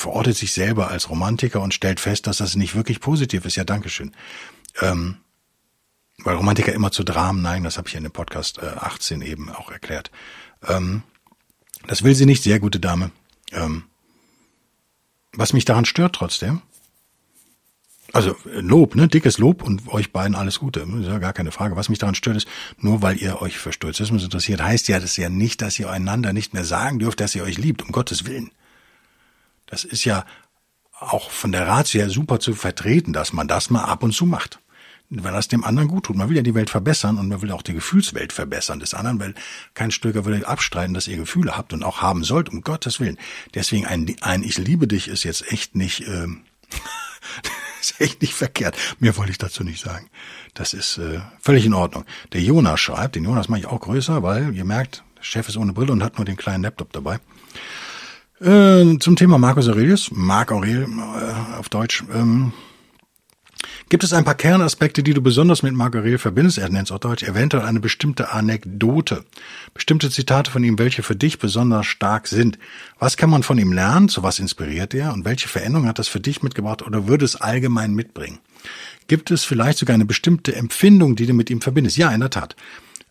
verortet 0.00 0.36
sich 0.36 0.52
selber 0.52 0.88
als 0.88 1.10
Romantiker 1.10 1.60
und 1.60 1.74
stellt 1.74 2.00
fest, 2.00 2.26
dass 2.26 2.38
das 2.38 2.56
nicht 2.56 2.74
wirklich 2.74 3.00
positiv 3.00 3.44
ist. 3.44 3.56
Ja, 3.56 3.64
Dankeschön. 3.64 4.12
Ähm, 4.80 5.16
weil 6.18 6.36
Romantiker 6.36 6.72
immer 6.72 6.90
zu 6.90 7.04
Dramen 7.04 7.42
neigen, 7.42 7.64
das 7.64 7.78
habe 7.78 7.88
ich 7.88 7.94
in 7.94 8.02
dem 8.02 8.12
Podcast 8.12 8.58
äh, 8.58 8.66
18 8.66 9.22
eben 9.22 9.50
auch 9.50 9.70
erklärt. 9.70 10.10
Ähm, 10.66 11.02
das 11.86 12.02
will 12.02 12.14
sie 12.14 12.26
nicht, 12.26 12.42
sehr 12.42 12.58
gute 12.58 12.80
Dame. 12.80 13.10
Ähm, 13.52 13.84
was 15.32 15.52
mich 15.52 15.64
daran 15.64 15.84
stört 15.84 16.16
trotzdem, 16.16 16.62
also 18.12 18.34
Lob, 18.44 18.94
ne, 18.94 19.06
dickes 19.06 19.38
Lob 19.38 19.62
und 19.62 19.86
euch 19.88 20.12
beiden 20.12 20.34
alles 20.34 20.58
Gute, 20.58 20.80
ist 20.80 21.06
ja 21.06 21.18
gar 21.18 21.34
keine 21.34 21.52
Frage. 21.52 21.76
Was 21.76 21.90
mich 21.90 21.98
daran 21.98 22.14
stört, 22.14 22.38
ist, 22.38 22.48
nur 22.78 23.02
weil 23.02 23.18
ihr 23.18 23.42
euch 23.42 23.58
für 23.58 23.72
Stoizismus 23.72 24.24
interessiert, 24.24 24.62
heißt 24.62 24.88
ja 24.88 24.98
das 24.98 25.16
ja 25.16 25.28
nicht, 25.28 25.60
dass 25.60 25.78
ihr 25.78 25.90
einander 25.90 26.32
nicht 26.32 26.54
mehr 26.54 26.64
sagen 26.64 26.98
dürft, 26.98 27.20
dass 27.20 27.34
ihr 27.34 27.44
euch 27.44 27.58
liebt, 27.58 27.82
um 27.82 27.92
Gottes 27.92 28.24
Willen. 28.24 28.50
Das 29.68 29.84
ist 29.84 30.04
ja 30.04 30.24
auch 30.98 31.30
von 31.30 31.52
der 31.52 31.66
Ratio 31.66 32.00
her 32.00 32.10
super 32.10 32.40
zu 32.40 32.54
vertreten, 32.54 33.12
dass 33.12 33.32
man 33.32 33.48
das 33.48 33.70
mal 33.70 33.84
ab 33.84 34.02
und 34.02 34.12
zu 34.12 34.26
macht. 34.26 34.58
Wenn 35.10 35.32
das 35.32 35.48
dem 35.48 35.64
anderen 35.64 35.88
gut 35.88 36.04
tut. 36.04 36.16
Man 36.16 36.28
will 36.28 36.36
ja 36.36 36.42
die 36.42 36.54
Welt 36.54 36.68
verbessern 36.68 37.16
und 37.16 37.28
man 37.28 37.40
will 37.40 37.50
auch 37.52 37.62
die 37.62 37.72
Gefühlswelt 37.72 38.32
verbessern 38.32 38.78
des 38.78 38.92
anderen, 38.92 39.18
weil 39.18 39.34
kein 39.72 39.90
Stöger 39.90 40.26
würde 40.26 40.46
abstreiten, 40.46 40.92
dass 40.92 41.08
ihr 41.08 41.16
Gefühle 41.16 41.56
habt 41.56 41.72
und 41.72 41.82
auch 41.82 42.02
haben 42.02 42.24
sollt, 42.24 42.50
um 42.50 42.60
Gottes 42.60 43.00
Willen. 43.00 43.16
Deswegen 43.54 43.86
ein, 43.86 44.14
ein 44.20 44.42
Ich 44.42 44.58
liebe 44.58 44.86
dich 44.86 45.08
ist 45.08 45.24
jetzt 45.24 45.50
echt 45.50 45.74
nicht, 45.76 46.06
ähm, 46.06 46.42
ist 47.80 47.98
echt 48.02 48.20
nicht 48.20 48.34
verkehrt. 48.34 48.76
Mehr 48.98 49.16
wollte 49.16 49.30
ich 49.30 49.38
dazu 49.38 49.64
nicht 49.64 49.82
sagen. 49.82 50.10
Das 50.52 50.74
ist 50.74 50.98
äh, 50.98 51.20
völlig 51.40 51.64
in 51.64 51.72
Ordnung. 51.72 52.04
Der 52.34 52.42
Jonas 52.42 52.78
schreibt, 52.78 53.16
den 53.16 53.24
Jonas 53.24 53.48
mache 53.48 53.60
ich 53.60 53.66
auch 53.66 53.80
größer, 53.80 54.22
weil 54.22 54.54
ihr 54.54 54.66
merkt, 54.66 55.04
der 55.16 55.22
Chef 55.22 55.48
ist 55.48 55.56
ohne 55.56 55.72
Brille 55.72 55.92
und 55.92 56.02
hat 56.02 56.18
nur 56.18 56.26
den 56.26 56.36
kleinen 56.36 56.64
Laptop 56.64 56.92
dabei. 56.92 57.18
Äh, 58.40 58.98
zum 59.00 59.16
Thema 59.16 59.36
Marcus 59.38 59.68
Aurelius, 59.68 60.10
Marc 60.12 60.52
Aurel 60.52 60.84
äh, 60.84 61.58
auf 61.58 61.68
Deutsch. 61.68 62.04
Ähm, 62.14 62.52
Gibt 63.88 64.04
es 64.04 64.12
ein 64.12 64.24
paar 64.24 64.36
Kernaspekte, 64.36 65.02
die 65.02 65.14
du 65.14 65.22
besonders 65.22 65.62
mit 65.62 65.72
Marc 65.72 65.96
Aurel 65.96 66.18
verbindest? 66.18 66.58
Er 66.58 66.68
nennt 66.68 66.88
es 66.88 66.92
auch 66.92 67.00
Deutsch, 67.00 67.24
eventuell 67.24 67.64
eine 67.64 67.80
bestimmte 67.80 68.30
Anekdote. 68.30 69.24
Bestimmte 69.74 70.10
Zitate 70.10 70.50
von 70.50 70.62
ihm, 70.62 70.78
welche 70.78 71.02
für 71.02 71.16
dich 71.16 71.38
besonders 71.38 71.86
stark 71.86 72.28
sind. 72.28 72.58
Was 72.98 73.16
kann 73.16 73.30
man 73.30 73.42
von 73.42 73.58
ihm 73.58 73.72
lernen? 73.72 74.08
Zu 74.08 74.22
was 74.22 74.38
inspiriert 74.38 74.94
er? 74.94 75.12
Und 75.14 75.24
welche 75.24 75.48
Veränderung 75.48 75.88
hat 75.88 75.98
das 75.98 76.06
für 76.06 76.20
dich 76.20 76.42
mitgebracht 76.42 76.82
oder 76.82 77.08
würde 77.08 77.24
es 77.24 77.34
allgemein 77.34 77.94
mitbringen? 77.94 78.38
Gibt 79.08 79.30
es 79.30 79.44
vielleicht 79.44 79.78
sogar 79.78 79.94
eine 79.94 80.04
bestimmte 80.04 80.54
Empfindung, 80.54 81.16
die 81.16 81.26
du 81.26 81.32
mit 81.32 81.50
ihm 81.50 81.60
verbindest? 81.60 81.96
Ja, 81.96 82.10
in 82.10 82.20
der 82.20 82.30
Tat. 82.30 82.54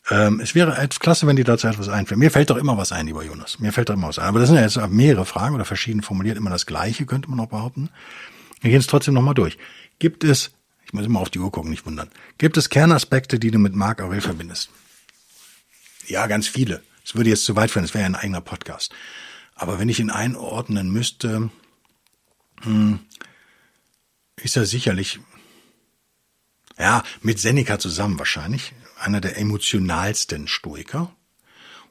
Ähm, 0.09 0.39
es 0.39 0.55
wäre 0.55 0.77
etwas 0.77 0.99
klasse, 0.99 1.27
wenn 1.27 1.35
dir 1.35 1.43
dazu 1.43 1.67
etwas 1.67 1.89
einfällt. 1.89 2.19
Mir 2.19 2.31
fällt 2.31 2.49
doch 2.49 2.57
immer 2.57 2.77
was 2.77 2.91
ein, 2.91 3.07
lieber 3.07 3.23
Jonas. 3.23 3.59
Mir 3.59 3.73
fällt 3.73 3.89
doch 3.89 3.93
immer 3.93 4.07
was 4.07 4.19
ein. 4.19 4.27
Aber 4.27 4.39
das 4.39 4.47
sind 4.47 4.57
ja 4.57 4.63
jetzt 4.63 4.77
mehrere 4.89 5.25
Fragen 5.25 5.55
oder 5.55 5.65
verschieden 5.65 6.01
formuliert, 6.01 6.37
immer 6.37 6.49
das 6.49 6.65
Gleiche, 6.65 7.05
könnte 7.05 7.29
man 7.29 7.39
auch 7.39 7.49
behaupten. 7.49 7.89
Wir 8.61 8.71
gehen 8.71 8.79
es 8.79 8.87
trotzdem 8.87 9.13
nochmal 9.13 9.33
durch. 9.33 9.57
Gibt 9.99 10.23
es, 10.23 10.51
ich 10.85 10.93
muss 10.93 11.05
immer 11.05 11.19
auf 11.19 11.29
die 11.29 11.39
Uhr 11.39 11.51
gucken, 11.51 11.71
nicht 11.71 11.85
wundern, 11.85 12.09
gibt 12.37 12.57
es 12.57 12.69
Kernaspekte, 12.69 13.39
die 13.39 13.51
du 13.51 13.59
mit 13.59 13.75
Marc 13.75 14.01
Aurel 14.01 14.21
verbindest? 14.21 14.69
Ja, 16.07 16.27
ganz 16.27 16.47
viele. 16.47 16.81
Es 17.03 17.15
würde 17.15 17.29
jetzt 17.29 17.45
zu 17.45 17.55
weit 17.55 17.71
führen, 17.71 17.83
es 17.83 17.93
wäre 17.93 18.03
ja 18.03 18.05
ein 18.05 18.15
eigener 18.15 18.41
Podcast. 18.41 18.93
Aber 19.55 19.79
wenn 19.79 19.89
ich 19.89 19.99
ihn 19.99 20.09
einordnen 20.09 20.91
müsste, 20.91 21.49
hm, 22.61 22.99
ist 24.37 24.55
er 24.55 24.65
sicherlich, 24.65 25.19
ja, 26.77 27.03
mit 27.21 27.39
Seneca 27.39 27.79
zusammen 27.79 28.19
wahrscheinlich, 28.19 28.73
einer 28.99 29.21
der 29.21 29.37
emotionalsten 29.37 30.47
Stoiker 30.47 31.11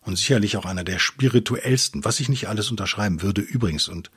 und 0.03 0.17
sicherlich 0.17 0.57
auch 0.57 0.65
einer 0.65 0.85
der 0.85 0.99
spirituellsten, 0.99 2.05
was 2.05 2.21
ich 2.21 2.29
nicht 2.29 2.49
alles 2.49 2.71
unterschreiben 2.71 3.23
würde 3.23 3.41
übrigens 3.41 3.89
und 3.89 4.11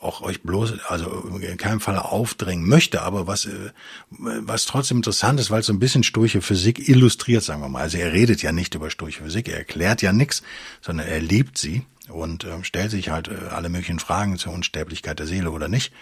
auch 0.00 0.20
euch 0.20 0.42
bloß, 0.42 0.80
also 0.88 1.30
in 1.40 1.56
keinem 1.56 1.80
Fall 1.80 1.98
aufdrängen 1.98 2.68
möchte, 2.68 3.02
aber 3.02 3.26
was, 3.26 3.46
äh, 3.46 3.70
was 4.10 4.66
trotzdem 4.66 4.98
interessant 4.98 5.40
ist, 5.40 5.50
weil 5.50 5.60
es 5.60 5.66
so 5.66 5.72
ein 5.72 5.78
bisschen 5.78 6.02
sturche 6.02 6.42
Physik 6.42 6.88
illustriert, 6.88 7.42
sagen 7.42 7.62
wir 7.62 7.68
mal. 7.68 7.82
Also 7.82 7.98
er 7.98 8.12
redet 8.12 8.42
ja 8.42 8.52
nicht 8.52 8.74
über 8.74 8.90
sturche 8.90 9.22
Physik, 9.22 9.48
er 9.48 9.58
erklärt 9.58 10.02
ja 10.02 10.12
nichts, 10.12 10.42
sondern 10.82 11.06
er 11.06 11.20
liebt 11.20 11.56
sie 11.56 11.82
und 12.08 12.44
äh, 12.44 12.62
stellt 12.62 12.90
sich 12.90 13.10
halt 13.10 13.28
äh, 13.28 13.48
alle 13.50 13.68
möglichen 13.68 13.98
Fragen 13.98 14.38
zur 14.38 14.52
Unsterblichkeit 14.52 15.18
der 15.18 15.26
Seele 15.26 15.50
oder 15.50 15.68
nicht. 15.68 15.92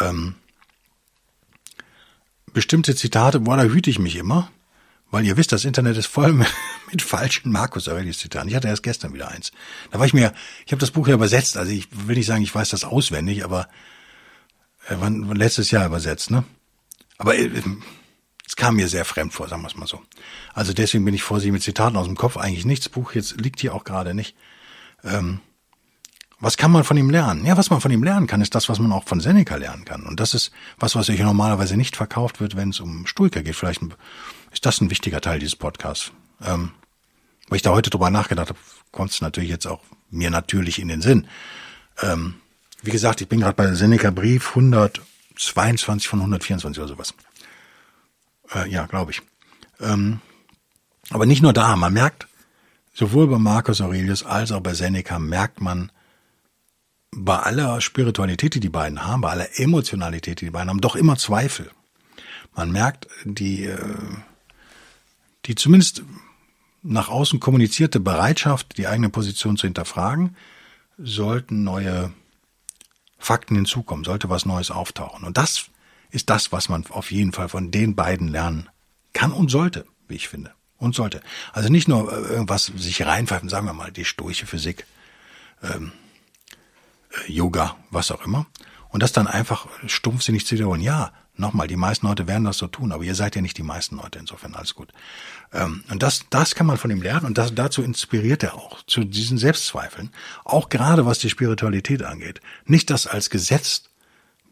Ähm, 0.00 0.34
bestimmte 2.52 2.94
Zitate, 2.94 3.40
boah, 3.40 3.56
da 3.56 3.64
hüte 3.64 3.90
ich 3.90 3.98
mich 3.98 4.16
immer, 4.16 4.50
weil 5.16 5.24
ihr 5.24 5.38
wisst, 5.38 5.52
das 5.52 5.64
Internet 5.64 5.96
ist 5.96 6.08
voll 6.08 6.32
mit, 6.34 6.52
mit 6.90 7.00
falschen 7.00 7.50
Markus 7.50 7.88
Aurelius 7.88 8.18
Zitaten. 8.18 8.50
Ich 8.50 8.54
hatte 8.54 8.68
erst 8.68 8.82
gestern 8.82 9.14
wieder 9.14 9.28
eins. 9.28 9.50
Da 9.90 9.98
war 9.98 10.04
ich 10.04 10.12
mir, 10.12 10.34
ich 10.66 10.72
habe 10.72 10.80
das 10.80 10.90
Buch 10.90 11.08
ja 11.08 11.14
übersetzt, 11.14 11.56
also 11.56 11.72
ich 11.72 11.88
will 11.90 12.16
nicht 12.16 12.26
sagen, 12.26 12.42
ich 12.42 12.54
weiß 12.54 12.68
das 12.68 12.84
auswendig, 12.84 13.42
aber 13.42 13.62
äh, 14.88 14.96
wann, 14.98 15.22
letztes 15.34 15.70
Jahr 15.70 15.86
übersetzt, 15.86 16.30
ne? 16.30 16.44
Aber 17.16 17.34
äh, 17.34 17.50
es 18.46 18.56
kam 18.56 18.76
mir 18.76 18.88
sehr 18.88 19.06
fremd 19.06 19.32
vor, 19.32 19.48
sagen 19.48 19.62
wir 19.62 19.68
es 19.68 19.76
mal 19.76 19.86
so. 19.86 20.02
Also 20.52 20.74
deswegen 20.74 21.06
bin 21.06 21.14
ich 21.14 21.22
vorsichtig 21.22 21.52
mit 21.52 21.62
Zitaten 21.62 21.96
aus 21.96 22.06
dem 22.06 22.16
Kopf. 22.16 22.36
Eigentlich 22.36 22.66
nichts. 22.66 22.90
Buch 22.90 23.14
jetzt 23.14 23.40
liegt 23.40 23.60
hier 23.60 23.74
auch 23.74 23.84
gerade 23.84 24.12
nicht. 24.12 24.36
Ähm, 25.02 25.40
was 26.40 26.58
kann 26.58 26.70
man 26.70 26.84
von 26.84 26.98
ihm 26.98 27.08
lernen? 27.08 27.46
Ja, 27.46 27.56
was 27.56 27.70
man 27.70 27.80
von 27.80 27.90
ihm 27.90 28.02
lernen 28.02 28.26
kann, 28.26 28.42
ist 28.42 28.54
das, 28.54 28.68
was 28.68 28.78
man 28.80 28.92
auch 28.92 29.04
von 29.04 29.20
Seneca 29.20 29.56
lernen 29.56 29.86
kann. 29.86 30.02
Und 30.02 30.20
das 30.20 30.34
ist 30.34 30.50
was, 30.78 30.94
was 30.94 31.08
euch 31.08 31.20
normalerweise 31.20 31.78
nicht 31.78 31.96
verkauft 31.96 32.38
wird, 32.38 32.54
wenn 32.54 32.68
es 32.68 32.80
um 32.80 33.06
Stoiker 33.06 33.42
geht. 33.42 33.56
Vielleicht 33.56 33.80
ist 34.56 34.64
das 34.64 34.80
ein 34.80 34.88
wichtiger 34.88 35.20
Teil 35.20 35.38
dieses 35.38 35.54
Podcasts. 35.54 36.12
Ähm, 36.42 36.70
weil 37.48 37.56
ich 37.56 37.62
da 37.62 37.72
heute 37.72 37.90
drüber 37.90 38.08
nachgedacht 38.08 38.48
habe, 38.48 38.58
kommt 38.90 39.10
es 39.10 39.20
natürlich 39.20 39.50
jetzt 39.50 39.66
auch 39.66 39.82
mir 40.10 40.30
natürlich 40.30 40.78
in 40.78 40.88
den 40.88 41.02
Sinn. 41.02 41.28
Ähm, 42.00 42.36
wie 42.82 42.90
gesagt, 42.90 43.20
ich 43.20 43.28
bin 43.28 43.40
gerade 43.40 43.54
bei 43.54 43.74
Seneca 43.74 44.10
Brief 44.10 44.48
122 44.56 46.08
von 46.08 46.20
124 46.20 46.80
oder 46.80 46.88
sowas. 46.88 47.12
Äh, 48.54 48.70
ja, 48.70 48.86
glaube 48.86 49.10
ich. 49.10 49.20
Ähm, 49.78 50.20
aber 51.10 51.26
nicht 51.26 51.42
nur 51.42 51.52
da, 51.52 51.76
man 51.76 51.92
merkt, 51.92 52.26
sowohl 52.94 53.26
bei 53.26 53.38
Marcus 53.38 53.82
Aurelius 53.82 54.24
als 54.24 54.52
auch 54.52 54.60
bei 54.60 54.72
Seneca 54.72 55.18
merkt 55.18 55.60
man, 55.60 55.92
bei 57.10 57.38
aller 57.38 57.82
Spiritualität, 57.82 58.54
die 58.54 58.60
die 58.60 58.70
beiden 58.70 59.04
haben, 59.04 59.20
bei 59.20 59.30
aller 59.30 59.60
Emotionalität, 59.60 60.40
die 60.40 60.46
die 60.46 60.50
beiden 60.50 60.70
haben, 60.70 60.80
doch 60.80 60.96
immer 60.96 61.16
Zweifel. 61.16 61.70
Man 62.54 62.72
merkt, 62.72 63.06
die, 63.24 63.66
äh, 63.66 63.78
die 65.46 65.54
zumindest 65.54 66.02
nach 66.82 67.08
außen 67.08 67.40
kommunizierte 67.40 68.00
Bereitschaft, 68.00 68.78
die 68.78 68.86
eigene 68.86 69.08
Position 69.08 69.56
zu 69.56 69.66
hinterfragen, 69.66 70.36
sollten 70.98 71.64
neue 71.64 72.12
Fakten 73.18 73.56
hinzukommen, 73.56 74.04
sollte 74.04 74.30
was 74.30 74.46
Neues 74.46 74.70
auftauchen. 74.70 75.24
Und 75.24 75.36
das 75.36 75.66
ist 76.10 76.30
das, 76.30 76.52
was 76.52 76.68
man 76.68 76.86
auf 76.90 77.10
jeden 77.10 77.32
Fall 77.32 77.48
von 77.48 77.70
den 77.70 77.96
beiden 77.96 78.28
lernen 78.28 78.68
kann 79.12 79.32
und 79.32 79.50
sollte, 79.50 79.86
wie 80.08 80.14
ich 80.14 80.28
finde. 80.28 80.52
Und 80.78 80.94
sollte. 80.94 81.22
Also 81.52 81.70
nicht 81.70 81.88
nur 81.88 82.12
äh, 82.12 82.32
irgendwas 82.32 82.66
sich 82.66 83.04
reinpfeifen, 83.04 83.48
sagen 83.48 83.66
wir 83.66 83.72
mal, 83.72 83.90
die 83.90 84.04
stoische 84.04 84.46
Physik, 84.46 84.84
ähm, 85.62 85.92
äh, 87.26 87.32
Yoga, 87.32 87.76
was 87.90 88.10
auch 88.10 88.26
immer. 88.26 88.46
Und 88.90 89.02
das 89.02 89.12
dann 89.12 89.26
einfach 89.26 89.66
stumpfsinnig 89.86 90.44
zu 90.46 90.54
wiederholen. 90.54 90.82
Ja, 90.82 91.12
Nochmal, 91.38 91.66
die 91.66 91.76
meisten 91.76 92.06
Leute 92.06 92.26
werden 92.26 92.44
das 92.44 92.58
so 92.58 92.66
tun, 92.66 92.92
aber 92.92 93.04
ihr 93.04 93.14
seid 93.14 93.36
ja 93.36 93.42
nicht 93.42 93.58
die 93.58 93.62
meisten 93.62 93.96
Leute, 93.96 94.18
insofern 94.18 94.54
alles 94.54 94.74
gut. 94.74 94.88
Ähm, 95.52 95.84
und 95.90 96.02
das, 96.02 96.24
das 96.30 96.54
kann 96.54 96.66
man 96.66 96.78
von 96.78 96.90
ihm 96.90 97.02
lernen 97.02 97.26
und 97.26 97.38
das, 97.38 97.54
dazu 97.54 97.82
inspiriert 97.82 98.42
er 98.42 98.54
auch, 98.54 98.82
zu 98.86 99.04
diesen 99.04 99.36
Selbstzweifeln, 99.36 100.10
auch 100.44 100.68
gerade 100.68 101.04
was 101.04 101.18
die 101.18 101.30
Spiritualität 101.30 102.02
angeht. 102.02 102.40
Nicht 102.64 102.90
das 102.90 103.06
als 103.06 103.28
Gesetz 103.30 103.84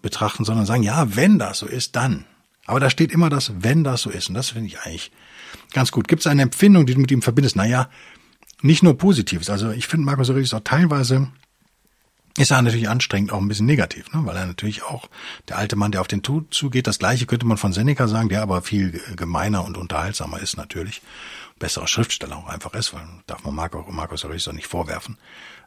betrachten, 0.02 0.44
sondern 0.44 0.66
sagen, 0.66 0.82
ja, 0.82 1.16
wenn 1.16 1.38
das 1.38 1.58
so 1.58 1.66
ist, 1.66 1.96
dann. 1.96 2.26
Aber 2.66 2.80
da 2.80 2.90
steht 2.90 3.12
immer 3.12 3.30
das, 3.30 3.52
wenn 3.58 3.84
das 3.84 4.02
so 4.02 4.10
ist. 4.10 4.28
Und 4.28 4.34
das 4.34 4.50
finde 4.50 4.68
ich 4.68 4.80
eigentlich 4.80 5.10
ganz 5.72 5.90
gut. 5.90 6.08
Gibt 6.08 6.20
es 6.20 6.26
eine 6.26 6.42
Empfindung, 6.42 6.86
die 6.86 6.94
du 6.94 7.00
mit 7.00 7.10
ihm 7.10 7.22
verbindest? 7.22 7.56
Naja, 7.56 7.90
nicht 8.62 8.82
nur 8.82 8.96
Positives. 8.96 9.50
Also 9.50 9.70
ich 9.70 9.86
finde 9.86 10.06
Markus 10.06 10.30
Aurelius 10.30 10.54
auch 10.54 10.60
teilweise 10.60 11.28
ist 12.36 12.50
er 12.50 12.60
natürlich 12.60 12.88
anstrengend 12.88 13.32
auch 13.32 13.40
ein 13.40 13.46
bisschen 13.46 13.66
negativ, 13.66 14.12
ne? 14.12 14.22
weil 14.24 14.36
er 14.36 14.46
natürlich 14.46 14.82
auch 14.82 15.08
der 15.48 15.56
alte 15.56 15.76
Mann, 15.76 15.92
der 15.92 16.00
auf 16.00 16.08
den 16.08 16.22
Tod 16.22 16.52
zugeht, 16.52 16.86
das 16.86 16.98
gleiche 16.98 17.26
könnte 17.26 17.46
man 17.46 17.58
von 17.58 17.72
Seneca 17.72 18.08
sagen, 18.08 18.28
der 18.28 18.42
aber 18.42 18.62
viel 18.62 19.00
gemeiner 19.14 19.64
und 19.64 19.76
unterhaltsamer 19.76 20.40
ist 20.40 20.56
natürlich, 20.56 21.00
besserer 21.58 21.86
Schriftsteller 21.86 22.36
auch 22.36 22.48
einfach 22.48 22.74
ist, 22.74 22.92
weil 22.92 23.06
darf 23.26 23.44
man 23.44 23.54
Marco, 23.54 23.84
Markus 23.88 24.24
Aurelius 24.24 24.48
auch 24.48 24.52
nicht 24.52 24.66
vorwerfen 24.66 25.16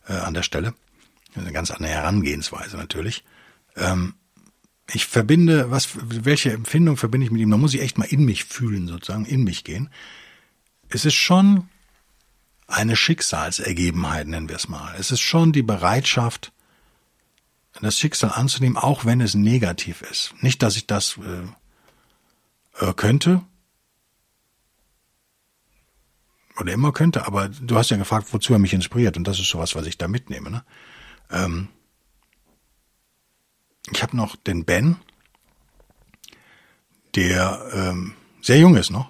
äh, 0.08 0.13
an 0.13 0.34
der 0.34 0.43
Stelle. 0.43 0.73
Eine 1.36 1.53
ganz 1.53 1.71
andere 1.71 1.91
Herangehensweise 1.91 2.75
natürlich. 2.75 3.23
Ähm, 3.77 4.15
ich 4.91 5.06
verbinde, 5.06 5.71
was, 5.71 5.89
welche 6.01 6.51
Empfindung 6.51 6.97
verbinde 6.97 7.25
ich 7.25 7.32
mit 7.32 7.41
ihm? 7.41 7.51
Da 7.51 7.58
muss 7.58 7.73
ich 7.73 7.82
echt 7.82 7.97
mal 7.97 8.06
in 8.06 8.25
mich 8.25 8.45
fühlen, 8.45 8.88
sozusagen, 8.88 9.25
in 9.25 9.43
mich 9.43 9.63
gehen. 9.63 9.89
Es 10.89 11.06
ist 11.06 11.15
schon 11.15 11.69
eine 12.67 12.95
Schicksalsergebenheit, 12.95 14.27
nennen 14.27 14.49
wir 14.49 14.56
es 14.56 14.67
mal. 14.67 14.95
Es 14.97 15.12
ist 15.12 15.21
schon 15.21 15.51
die 15.51 15.63
Bereitschaft, 15.63 16.51
das 17.81 17.99
Schicksal 17.99 18.31
anzunehmen, 18.31 18.77
auch 18.77 19.05
wenn 19.05 19.21
es 19.21 19.35
negativ 19.35 20.01
ist. 20.01 20.33
Nicht, 20.41 20.63
dass 20.63 20.75
ich 20.75 20.87
das 20.87 21.17
äh, 21.17 22.85
äh, 22.85 22.93
könnte 22.93 23.41
oder 26.59 26.73
immer 26.73 26.91
könnte, 26.91 27.27
aber 27.27 27.49
du 27.49 27.77
hast 27.77 27.91
ja 27.91 27.97
gefragt, 27.97 28.27
wozu 28.31 28.53
er 28.53 28.59
mich 28.59 28.73
inspiriert 28.73 29.17
und 29.17 29.25
das 29.25 29.39
ist 29.39 29.49
sowas, 29.49 29.75
was 29.75 29.85
ich 29.85 29.97
da 29.97 30.07
mitnehme. 30.07 30.49
Ne? 30.49 30.63
Ähm, 31.29 31.69
ich 33.91 34.01
habe 34.01 34.17
noch 34.17 34.35
den 34.35 34.65
Ben, 34.65 34.97
der 37.15 37.69
ähm, 37.73 38.15
sehr 38.41 38.59
jung 38.59 38.75
ist 38.75 38.89
noch, 38.89 39.09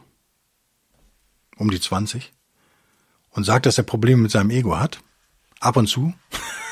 um 1.55 1.71
die 1.71 1.79
20, 1.79 2.33
und 3.29 3.43
sagt, 3.43 3.65
dass 3.65 3.77
er 3.77 3.83
Probleme 3.83 4.21
mit 4.21 4.31
seinem 4.31 4.49
Ego 4.49 4.77
hat, 4.77 5.01
ab 5.59 5.77
und 5.77 5.87
zu. 5.87 6.13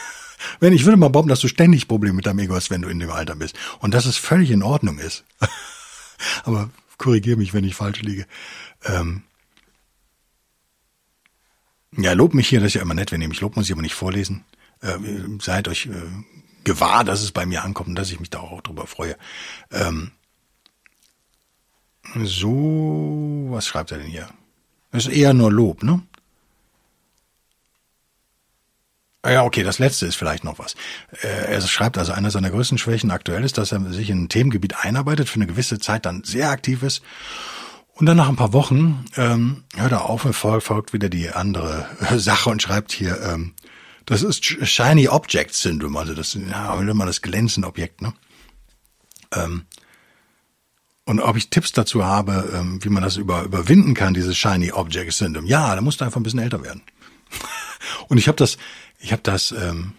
Wenn 0.60 0.74
ich 0.74 0.86
würde 0.86 0.98
mal 0.98 1.10
behaupten, 1.10 1.30
dass 1.30 1.40
du 1.40 1.48
ständig 1.48 1.88
Probleme 1.88 2.16
mit 2.16 2.26
deinem 2.26 2.40
Ego 2.40 2.56
hast, 2.56 2.70
wenn 2.70 2.82
du 2.82 2.90
in 2.90 3.00
dem 3.00 3.12
Alter 3.12 3.36
bist. 3.36 3.56
Und 3.80 3.94
dass 3.94 4.06
es 4.06 4.18
völlig 4.18 4.52
in 4.52 4.64
Ordnung 4.64 4.98
ist. 4.98 5.26
aber 6.44 6.70
korrigiere 6.98 7.38
mich, 7.38 7.54
wenn 7.54 7.64
ich 7.64 7.76
falsch 7.76 8.02
liege. 8.02 8.26
Ähm 8.84 9.24
ja, 11.98 12.14
lob 12.14 12.34
mich 12.34 12.50
hier, 12.50 12.60
das 12.60 12.68
ist 12.68 12.74
ja 12.76 12.82
immer 12.82 12.94
nett, 12.94 13.12
wenn 13.12 13.22
ihr 13.22 13.30
mich 13.30 13.42
lobt, 13.42 13.56
muss 13.56 13.68
ich 13.68 13.72
aber 13.72 13.82
nicht 13.82 13.96
vorlesen. 13.96 14.44
Ähm, 14.82 15.40
seid 15.42 15.68
euch 15.68 15.86
äh, 15.86 15.92
gewahr, 16.64 17.04
dass 17.04 17.22
es 17.22 17.32
bei 17.32 17.46
mir 17.46 17.64
ankommt 17.64 17.90
und 17.90 17.96
dass 17.96 18.12
ich 18.12 18.20
mich 18.20 18.30
da 18.30 18.40
auch 18.40 18.62
drüber 18.62 18.88
freue. 18.88 19.16
Ähm 19.72 20.12
so, 22.24 23.48
was 23.50 23.66
schreibt 23.66 23.92
er 23.92 23.98
denn 23.98 24.08
hier? 24.08 24.30
Das 24.92 25.08
ist 25.08 25.14
eher 25.14 25.34
nur 25.34 25.52
Lob, 25.52 25.84
ne? 25.84 26.02
Ah 29.15 29.15
ja, 29.32 29.44
okay, 29.44 29.64
das 29.64 29.80
letzte 29.80 30.06
ist 30.06 30.16
vielleicht 30.16 30.44
noch 30.44 30.60
was. 30.60 30.76
Äh, 31.22 31.54
er 31.54 31.62
schreibt 31.62 31.98
also, 31.98 32.12
einer 32.12 32.32
seiner 32.32 32.50
größten 32.50 32.78
Schwächen 32.78 33.12
aktuell 33.12 33.44
ist, 33.44 33.58
dass 33.58 33.72
er 33.72 33.82
sich 33.92 34.10
in 34.10 34.24
ein 34.24 34.30
Themengebiet 34.30 34.76
einarbeitet, 34.84 35.30
für 35.30 35.36
eine 35.36 35.48
gewisse 35.48 35.80
Zeit 35.80 36.06
dann 36.06 36.24
sehr 36.24 36.50
aktiv 36.50 36.84
ist 36.84 37.02
und 37.96 38.06
dann 38.08 38.18
nach 38.18 38.28
ein 38.28 38.36
paar 38.36 38.54
Wochen 38.54 39.06
ähm, 39.16 39.64
hört 39.76 39.94
er 39.94 40.10
auf 40.10 40.26
und 40.26 40.34
folgt 40.34 40.92
wieder 40.92 41.08
die 41.08 41.30
andere 41.30 41.88
Sache 42.18 42.50
und 42.50 42.62
schreibt 42.62 42.92
hier, 42.92 43.22
ähm, 43.22 43.54
das 44.06 44.22
ist 44.22 44.46
Shiny 44.46 45.08
Object 45.08 45.54
Syndrome, 45.54 45.98
also 45.98 46.14
das, 46.14 46.34
ja, 46.34 46.78
will 46.78 46.94
man 46.94 47.08
das 47.08 47.22
glänzende 47.22 47.68
Objekt, 47.68 48.02
ne? 48.02 48.14
Ähm, 49.34 49.66
und 51.06 51.20
ob 51.20 51.38
ich 51.38 51.50
Tipps 51.50 51.72
dazu 51.72 52.04
habe, 52.04 52.52
ähm, 52.54 52.84
wie 52.84 52.90
man 52.90 53.04
das 53.04 53.16
über, 53.16 53.44
überwinden 53.44 53.94
kann, 53.94 54.14
dieses 54.14 54.36
Shiny 54.38 54.72
Object 54.72 55.14
Syndrome. 55.14 55.48
Ja, 55.48 55.76
da 55.76 55.82
musst 55.82 56.02
du 56.02 56.06
einfach 56.06 56.20
ein 56.20 56.24
bisschen 56.24 56.40
älter 56.40 56.64
werden. 56.64 56.82
und 58.08 58.18
ich 58.18 58.28
habe 58.28 58.38
das, 58.38 58.58
ich 59.00 59.12
habe 59.12 59.22
das, 59.22 59.52
ähm, 59.52 59.94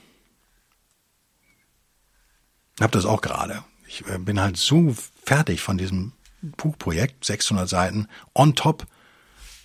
habe 2.80 2.92
das 2.92 3.04
auch 3.04 3.20
gerade. 3.20 3.64
Ich 3.87 4.06
äh, 4.09 4.18
bin 4.18 4.40
halt 4.40 4.56
so 4.56 4.94
fertig 5.24 5.61
von 5.61 5.78
diesem 5.78 6.12
Buchprojekt, 6.42 7.24
600 7.24 7.68
Seiten, 7.68 8.09
on 8.35 8.54
top 8.54 8.87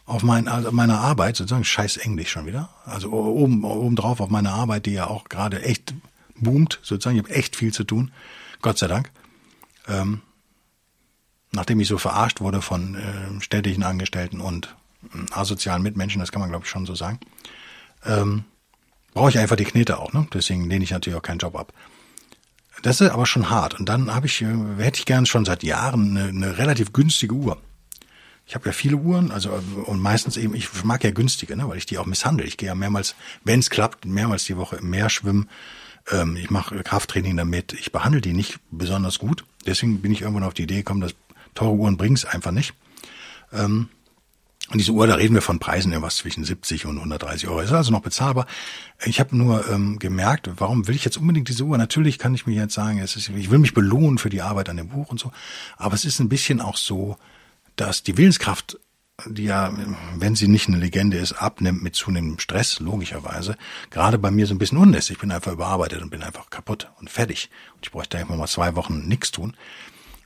auf 0.05 0.23
mein, 0.23 0.47
also 0.47 0.71
meiner 0.71 0.99
Arbeit, 0.99 1.37
sozusagen 1.37 1.63
scheiß 1.63 1.97
Englisch 1.97 2.31
schon 2.31 2.45
wieder. 2.45 2.69
Also 2.85 3.11
oben, 3.11 3.63
oben 3.63 3.95
drauf 3.95 4.19
auf 4.19 4.29
meine 4.29 4.51
Arbeit, 4.51 4.85
die 4.85 4.93
ja 4.93 5.07
auch 5.07 5.25
gerade 5.29 5.61
echt 5.61 5.93
boomt, 6.35 6.79
sozusagen. 6.81 7.17
Ich 7.17 7.23
habe 7.23 7.33
echt 7.33 7.55
viel 7.55 7.73
zu 7.73 7.83
tun. 7.83 8.11
Gott 8.61 8.77
sei 8.77 8.87
Dank. 8.87 9.11
Ähm, 9.87 10.21
nachdem 11.51 11.79
ich 11.79 11.87
so 11.87 11.97
verarscht 11.97 12.41
wurde 12.41 12.61
von 12.61 12.95
äh, 12.95 13.41
städtischen 13.41 13.83
Angestellten 13.83 14.41
und 14.41 14.75
äh, 15.13 15.31
asozialen 15.31 15.83
Mitmenschen, 15.83 16.19
das 16.19 16.31
kann 16.31 16.41
man 16.41 16.49
glaube 16.49 16.65
ich 16.65 16.69
schon 16.69 16.85
so 16.85 16.95
sagen, 16.95 17.19
ähm, 18.05 18.45
brauche 19.13 19.30
ich 19.30 19.39
einfach 19.39 19.56
die 19.56 19.65
Knete 19.65 20.00
auch. 20.00 20.13
Ne? 20.13 20.28
Deswegen 20.34 20.69
lehne 20.69 20.84
ich 20.84 20.91
natürlich 20.91 21.17
auch 21.17 21.24
keinen 21.24 21.39
Job 21.39 21.56
ab. 21.56 21.74
Das 22.82 23.02
ist 23.02 23.12
aber 23.12 23.26
schon 23.26 23.50
hart. 23.50 23.80
Und 23.80 23.89
dann 23.89 24.13
habe 24.13 24.28
ich, 24.28 24.41
äh, 24.41 24.47
hätte 24.78 25.00
ich 25.00 25.06
gern 25.06 25.26
schon 25.26 25.45
seit 25.45 25.63
Jahren 25.63 26.17
eine, 26.17 26.30
eine 26.30 26.58
relativ 26.58 26.93
günstige 26.93 27.36
Uhr. 27.36 27.62
Ich 28.47 28.56
habe 28.56 28.65
ja 28.65 28.71
viele 28.71 28.97
Uhren, 28.97 29.32
also 29.32 29.52
und 29.86 30.02
meistens 30.02 30.36
eben, 30.36 30.56
ich 30.56 30.84
mag 30.84 31.04
ja 31.04 31.12
günstige, 31.12 31.56
ne, 31.56 31.69
weil 31.69 31.78
ich 31.78 31.86
die 31.86 31.97
auch 31.97 32.06
misshandle. 32.06 32.45
Ich 32.45 32.58
gehe 32.58 32.67
ja 32.67 32.76
mehrmals, 32.76 33.15
wenn 33.43 33.60
es 33.60 33.69
klappt, 33.69 34.06
mehrmals 34.06 34.45
die 34.45 34.58
Woche 34.58 34.78
im 34.78 34.89
Meer 34.89 35.10
schwimmen. 35.10 35.47
Ähm, 36.12 36.36
ich 36.36 36.50
mache 36.50 36.82
Krafttraining 36.84 37.38
damit. 37.38 37.74
Ich 37.74 37.91
behandle 37.91 38.19
die 38.19 38.34
nicht 38.34 38.60
besonders 38.71 39.19
gut. 39.19 39.45
Deswegen 39.65 40.02
bin 40.02 40.12
ich 40.12 40.21
irgendwann 40.21 40.43
auf 40.43 40.54
die 40.54 40.63
Idee 40.63 40.78
gekommen, 40.78 41.02
dass 41.02 41.13
teure 41.54 41.74
Uhren 41.74 41.97
bringt's 41.97 42.26
einfach 42.26 42.52
nicht. 42.52 42.74
Ähm, 43.54 43.89
und 44.71 44.77
diese 44.77 44.93
Uhr, 44.93 45.05
da 45.05 45.15
reden 45.15 45.34
wir 45.34 45.41
von 45.41 45.60
Preisen 45.60 45.93
was 46.01 46.15
zwischen 46.15 46.45
70 46.45 46.86
und 46.86 46.97
130 46.97 47.49
Euro. 47.49 47.60
Ist 47.60 47.73
also 47.73 47.91
noch 47.91 48.01
bezahlbar. 48.01 48.47
Ich 49.05 49.19
habe 49.19 49.36
nur 49.36 49.69
ähm, 49.69 49.99
gemerkt, 49.99 50.49
warum 50.57 50.88
will 50.88 50.95
ich 50.95 51.03
jetzt 51.03 51.17
unbedingt 51.17 51.49
diese 51.49 51.63
Uhr? 51.63 51.77
Natürlich 51.77 52.17
kann 52.17 52.34
ich 52.34 52.47
mir 52.47 52.55
jetzt 52.55 52.73
sagen, 52.73 52.99
es 52.99 53.17
ist, 53.17 53.29
ich 53.29 53.51
will 53.51 53.60
mich 53.60 53.73
belohnen 53.73 54.17
für 54.17 54.29
die 54.29 54.41
Arbeit 54.41 54.69
an 54.69 54.77
dem 54.77 54.88
Buch 54.88 55.10
und 55.10 55.19
so. 55.19 55.31
Aber 55.75 55.93
es 55.93 56.05
ist 56.05 56.19
ein 56.19 56.29
bisschen 56.29 56.62
auch 56.62 56.77
so, 56.77 57.17
dass 57.75 58.03
die 58.03 58.17
Willenskraft, 58.17 58.79
die 59.25 59.43
ja, 59.43 59.73
wenn 60.15 60.36
sie 60.36 60.47
nicht 60.47 60.69
eine 60.69 60.77
Legende 60.77 61.17
ist, 61.17 61.34
abnimmt 61.34 61.84
mit 61.84 61.95
zunehmendem 61.95 62.39
Stress, 62.39 62.79
logischerweise, 62.79 63.57
gerade 63.89 64.17
bei 64.17 64.31
mir 64.31 64.47
so 64.47 64.55
ein 64.55 64.57
bisschen 64.57 64.77
unlässig. 64.77 65.15
Ich 65.15 65.19
bin 65.19 65.31
einfach 65.31 65.51
überarbeitet 65.51 66.01
und 66.01 66.12
bin 66.12 66.23
einfach 66.23 66.49
kaputt 66.49 66.89
und 66.99 67.10
fertig. 67.10 67.49
Und 67.75 67.86
ich 67.86 67.91
bräuchte 67.91 68.17
einfach 68.17 68.38
mal 68.38 68.47
zwei 68.47 68.75
Wochen 68.75 69.07
nichts 69.07 69.31
tun. 69.31 69.57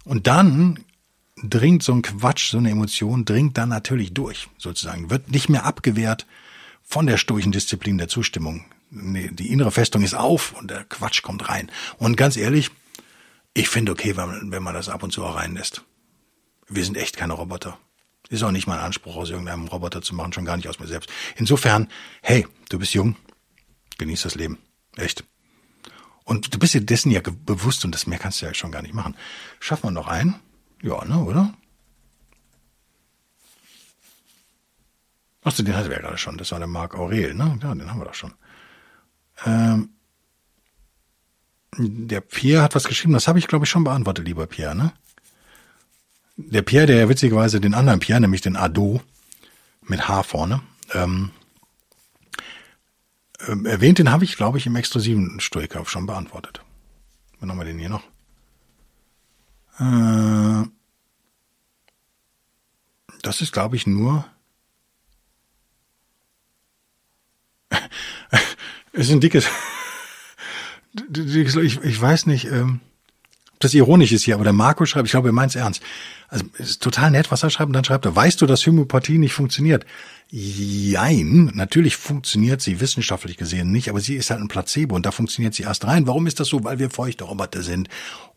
Und 0.03 0.27
dann 0.27 0.85
dringt 1.41 1.83
so 1.83 1.93
ein 1.93 2.01
Quatsch, 2.01 2.51
so 2.51 2.57
eine 2.57 2.69
Emotion, 2.69 3.25
dringt 3.25 3.57
dann 3.57 3.69
natürlich 3.69 4.13
durch, 4.13 4.47
sozusagen. 4.57 5.09
Wird 5.09 5.31
nicht 5.31 5.49
mehr 5.49 5.65
abgewehrt 5.65 6.25
von 6.83 7.07
der 7.07 7.17
stoischen 7.17 7.51
Disziplin 7.51 7.97
der 7.97 8.07
Zustimmung. 8.07 8.65
Nee, 8.89 9.29
die 9.33 9.51
innere 9.51 9.71
Festung 9.71 10.03
ist 10.03 10.13
auf 10.13 10.53
und 10.53 10.71
der 10.71 10.85
Quatsch 10.85 11.21
kommt 11.21 11.49
rein. 11.49 11.71
Und 11.97 12.15
ganz 12.15 12.37
ehrlich, 12.37 12.71
ich 13.53 13.67
finde 13.67 13.91
okay, 13.91 14.15
wenn 14.15 14.27
man, 14.27 14.51
wenn 14.51 14.63
man 14.63 14.73
das 14.73 14.89
ab 14.89 15.03
und 15.03 15.11
zu 15.11 15.25
auch 15.25 15.35
reinlässt. 15.35 15.83
Wir 16.67 16.83
sind 16.83 16.97
echt 16.97 17.17
keine 17.17 17.33
Roboter. 17.33 17.77
Ist 18.29 18.43
auch 18.43 18.51
nicht 18.51 18.67
mein 18.67 18.79
Anspruch, 18.79 19.17
aus 19.17 19.29
irgendeinem 19.29 19.67
Roboter 19.67 20.01
zu 20.01 20.15
machen, 20.15 20.33
schon 20.33 20.45
gar 20.45 20.57
nicht 20.57 20.67
aus 20.67 20.79
mir 20.79 20.87
selbst. 20.87 21.11
Insofern, 21.35 21.89
hey, 22.21 22.47
du 22.69 22.79
bist 22.79 22.93
jung, 22.93 23.15
genieß 23.97 24.23
das 24.23 24.35
Leben. 24.35 24.57
Echt. 24.95 25.23
Und 26.23 26.53
du 26.53 26.57
bist 26.57 26.73
dir 26.73 26.81
dessen 26.81 27.11
ja 27.11 27.21
bewusst 27.21 27.85
und 27.85 27.93
das 27.93 28.07
mehr 28.07 28.17
kannst 28.17 28.41
du 28.41 28.47
ja 28.47 28.53
schon 28.53 28.71
gar 28.71 28.81
nicht 28.81 28.95
machen. 28.95 29.15
Schaffen 29.59 29.83
wir 29.83 29.91
noch 29.91 30.07
einen? 30.07 30.35
Ja, 30.85 31.03
ne, 31.03 31.17
oder? 31.17 31.51
Achso, 35.41 35.63
den 35.63 35.75
hatten 35.75 35.89
wir 35.89 35.95
ja 35.95 36.01
gerade 36.03 36.19
schon. 36.19 36.37
Das 36.37 36.51
war 36.51 36.59
der 36.59 36.67
Marc 36.67 36.93
Aurel, 36.93 37.33
ne? 37.33 37.57
Ja, 37.61 37.73
den 37.73 37.89
haben 37.89 37.99
wir 37.99 38.05
doch 38.05 38.13
schon. 38.13 38.35
Ähm, 39.47 39.89
der 41.77 42.21
Pierre 42.21 42.61
hat 42.61 42.75
was 42.75 42.83
geschrieben, 42.83 43.13
das 43.13 43.27
habe 43.27 43.39
ich, 43.39 43.47
glaube 43.47 43.65
ich, 43.65 43.71
schon 43.71 43.83
beantwortet, 43.83 44.27
lieber 44.27 44.45
Pierre, 44.45 44.75
ne? 44.75 44.93
Der 46.37 46.61
Pierre, 46.61 46.85
der 46.85 47.09
witzigerweise 47.09 47.59
den 47.59 47.73
anderen 47.73 47.99
Pierre, 47.99 48.21
nämlich 48.21 48.41
den 48.41 48.55
Ado, 48.55 49.01
mit 49.81 50.07
H 50.07 50.21
vorne, 50.21 50.61
ähm, 50.93 51.31
ähm, 53.47 53.65
erwähnt, 53.65 53.97
den 53.97 54.11
habe 54.11 54.23
ich, 54.23 54.37
glaube 54.37 54.59
ich, 54.59 54.67
im 54.67 54.75
exklusiven 54.75 55.39
Stoikauf 55.39 55.89
schon 55.89 56.05
beantwortet. 56.05 56.61
Wann 57.39 57.49
haben 57.49 57.57
wir 57.57 57.65
den 57.65 57.79
hier 57.79 57.89
noch? 57.89 58.03
Äh, 59.79 60.74
das 63.25 63.41
ist, 63.41 63.51
glaube 63.51 63.75
ich, 63.75 63.87
nur. 63.87 64.25
es 68.93 69.07
ist 69.07 69.11
ein 69.11 69.19
dickes. 69.19 69.47
ich, 71.15 71.77
ich 71.83 72.01
weiß 72.01 72.27
nicht, 72.27 72.45
ähm, 72.45 72.81
ob 73.55 73.61
das 73.61 73.73
ironisch 73.73 74.11
ist 74.11 74.25
hier, 74.25 74.35
aber 74.35 74.43
der 74.43 74.51
Marco 74.51 74.85
schreibt, 74.85 75.07
ich 75.07 75.11
glaube, 75.11 75.29
er 75.29 75.33
meint 75.33 75.51
es 75.51 75.55
ernst. 75.55 75.81
Also 76.27 76.43
ist 76.57 76.83
total 76.83 77.11
nett, 77.11 77.31
was 77.31 77.41
er 77.41 77.49
schreibt. 77.49 77.67
Und 77.67 77.73
dann 77.73 77.85
schreibt 77.85 78.05
er, 78.05 78.13
weißt 78.13 78.41
du, 78.41 78.45
dass 78.45 78.67
Homöopathie 78.67 79.17
nicht 79.17 79.33
funktioniert? 79.33 79.85
Jein, 80.29 81.51
natürlich 81.53 81.95
funktioniert 81.95 82.59
sie 82.59 82.81
wissenschaftlich 82.81 83.37
gesehen 83.37 83.71
nicht, 83.71 83.89
aber 83.89 84.01
sie 84.01 84.15
ist 84.15 84.29
halt 84.29 84.41
ein 84.41 84.49
Placebo 84.49 84.95
und 84.95 85.05
da 85.05 85.11
funktioniert 85.11 85.53
sie 85.53 85.63
erst 85.63 85.85
rein. 85.85 86.05
Warum 86.05 86.27
ist 86.27 86.41
das 86.41 86.49
so? 86.49 86.65
Weil 86.65 86.79
wir 86.79 86.89
feuchte 86.89 87.23
Roboter 87.23 87.61
sind 87.61 87.87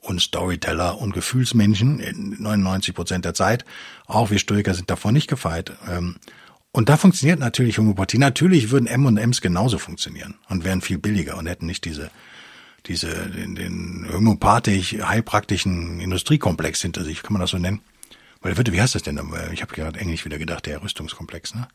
und 0.00 0.22
Storyteller 0.22 1.00
und 1.00 1.14
Gefühlsmenschen 1.14 1.98
in 1.98 2.37
99 2.40 2.94
Prozent 2.94 3.24
der 3.24 3.35
Zeit. 3.35 3.64
Auch 4.07 4.31
wir 4.31 4.38
Stoiker 4.38 4.74
sind 4.74 4.88
davon 4.88 5.14
nicht 5.14 5.28
gefeit. 5.28 5.72
Ähm, 5.90 6.16
und 6.70 6.88
da 6.88 6.96
funktioniert 6.96 7.40
natürlich 7.40 7.78
Homöopathie. 7.78 8.18
Natürlich 8.18 8.70
würden 8.70 8.87
M 8.87 9.04
und 9.07 9.16
M's 9.16 9.40
genauso 9.40 9.78
funktionieren 9.78 10.37
und 10.48 10.64
wären 10.64 10.81
viel 10.81 10.98
billiger 10.98 11.37
und 11.37 11.46
hätten 11.48 11.66
nicht 11.66 11.85
diese 11.85 12.12
diese 12.88 13.31
den, 13.31 13.55
den 13.55 14.09
homöopathisch 14.12 14.94
heilpraktischen 14.94 16.01
Industriekomplex 16.01 16.83
hinter 16.83 17.05
sich, 17.05 17.22
kann 17.22 17.35
man 17.35 17.40
das 17.40 17.51
so 17.51 17.59
nennen? 17.59 17.81
Weil 18.40 18.57
wie 18.57 18.81
heißt 18.81 18.94
das 18.94 19.03
denn? 19.03 19.20
Ich 19.53 19.62
habe 19.62 19.74
gerade 19.74 19.98
Englisch 19.98 20.24
wieder 20.24 20.38
gedacht, 20.38 20.66
der 20.66 20.83
Rüstungskomplex, 20.83 21.55
ne? 21.55 21.68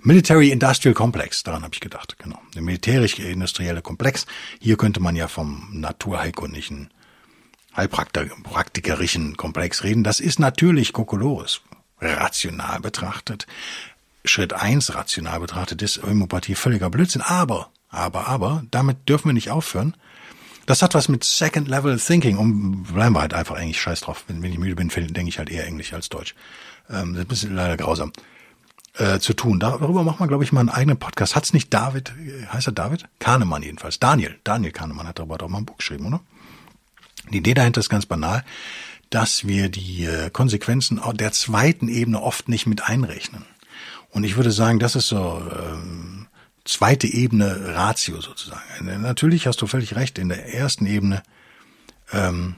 Military 0.00 0.50
Industrial 0.50 0.94
Complex, 0.94 1.44
daran 1.44 1.62
habe 1.62 1.72
ich 1.72 1.80
gedacht, 1.80 2.18
genau. 2.18 2.38
Der 2.54 2.60
militärisch-industrielle 2.60 3.80
Komplex. 3.80 4.26
Hier 4.60 4.76
könnte 4.76 5.00
man 5.00 5.16
ja 5.16 5.28
vom 5.28 5.68
naturheilkundlichen, 5.72 6.90
heilpraktikerischen 7.74 9.38
Komplex 9.38 9.82
reden. 9.82 10.04
Das 10.04 10.20
ist 10.20 10.38
natürlich 10.38 10.92
Kokolores, 10.92 11.62
rational 12.00 12.80
betrachtet. 12.80 13.46
Schritt 14.26 14.52
eins 14.52 14.94
rational 14.94 15.40
betrachtet 15.40 15.80
ist 15.80 16.02
Homöopathie 16.02 16.54
völliger 16.54 16.90
Blödsinn. 16.90 17.22
Aber, 17.22 17.70
aber, 17.88 18.26
aber, 18.26 18.62
damit 18.70 19.08
dürfen 19.08 19.30
wir 19.30 19.32
nicht 19.32 19.50
aufhören. 19.50 19.96
Das 20.66 20.82
hat 20.82 20.94
was 20.94 21.08
mit 21.08 21.24
Second 21.24 21.68
Level 21.68 21.98
Thinking, 21.98 22.38
um 22.38 22.84
bleiben 22.84 23.14
wir 23.14 23.20
halt 23.20 23.34
einfach 23.34 23.56
eigentlich 23.56 23.80
scheiß 23.80 24.00
drauf. 24.00 24.24
Wenn, 24.28 24.42
wenn 24.42 24.52
ich 24.52 24.58
müde 24.58 24.76
bin, 24.76 24.88
denke 24.88 25.28
ich 25.28 25.38
halt 25.38 25.50
eher 25.50 25.66
Englisch 25.66 25.92
als 25.92 26.08
Deutsch. 26.08 26.34
Ähm, 26.90 27.14
das 27.14 27.42
ist 27.42 27.50
leider 27.50 27.76
grausam. 27.76 28.12
Äh, 28.96 29.18
zu 29.18 29.34
tun. 29.34 29.58
Darüber 29.58 30.04
macht 30.04 30.20
man, 30.20 30.28
glaube 30.28 30.44
ich, 30.44 30.52
mal 30.52 30.60
einen 30.60 30.68
eigenen 30.68 30.96
Podcast. 30.96 31.34
Hat's 31.34 31.52
nicht 31.52 31.74
David, 31.74 32.10
äh, 32.10 32.46
heißt 32.46 32.68
er 32.68 32.72
David? 32.72 33.06
Kahnemann 33.18 33.64
jedenfalls. 33.64 33.98
Daniel. 33.98 34.38
Daniel 34.44 34.70
Kahnemann 34.70 35.08
hat 35.08 35.18
darüber 35.18 35.36
doch 35.36 35.48
mal 35.48 35.58
ein 35.58 35.66
Buch 35.66 35.78
geschrieben, 35.78 36.06
oder? 36.06 36.20
Die 37.32 37.38
Idee 37.38 37.54
dahinter 37.54 37.80
ist 37.80 37.88
ganz 37.88 38.06
banal, 38.06 38.44
dass 39.10 39.48
wir 39.48 39.68
die 39.68 40.04
äh, 40.04 40.30
Konsequenzen 40.30 41.00
der 41.14 41.32
zweiten 41.32 41.88
Ebene 41.88 42.22
oft 42.22 42.48
nicht 42.48 42.66
mit 42.66 42.84
einrechnen. 42.84 43.44
Und 44.10 44.22
ich 44.22 44.36
würde 44.36 44.52
sagen, 44.52 44.78
das 44.78 44.94
ist 44.94 45.08
so 45.08 45.42
ähm, 45.50 46.23
zweite 46.64 47.06
Ebene 47.06 47.74
Ratio 47.74 48.20
sozusagen. 48.20 48.88
Äh, 48.88 48.98
natürlich 48.98 49.46
hast 49.46 49.60
du 49.62 49.66
völlig 49.66 49.96
recht, 49.96 50.18
in 50.18 50.28
der 50.28 50.54
ersten 50.54 50.86
Ebene 50.86 51.22
ähm, 52.12 52.56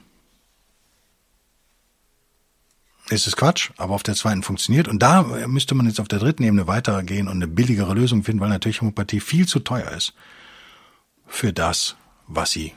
ist 3.09 3.27
es 3.27 3.37
Quatsch, 3.37 3.71
aber 3.77 3.95
auf 3.95 4.03
der 4.03 4.15
zweiten 4.15 4.43
funktioniert. 4.43 4.89
Und 4.89 5.01
da 5.01 5.23
müsste 5.47 5.75
man 5.75 5.87
jetzt 5.87 6.01
auf 6.01 6.09
der 6.09 6.19
dritten 6.19 6.43
Ebene 6.43 6.67
weitergehen 6.67 7.29
und 7.29 7.35
eine 7.35 7.47
billigere 7.47 7.95
Lösung 7.95 8.25
finden, 8.25 8.41
weil 8.41 8.49
natürlich 8.49 8.81
Homöopathie 8.81 9.21
viel 9.21 9.47
zu 9.47 9.61
teuer 9.61 9.91
ist 9.93 10.15
für 11.27 11.53
das, 11.53 11.97
was 12.27 12.51
sie 12.51 12.73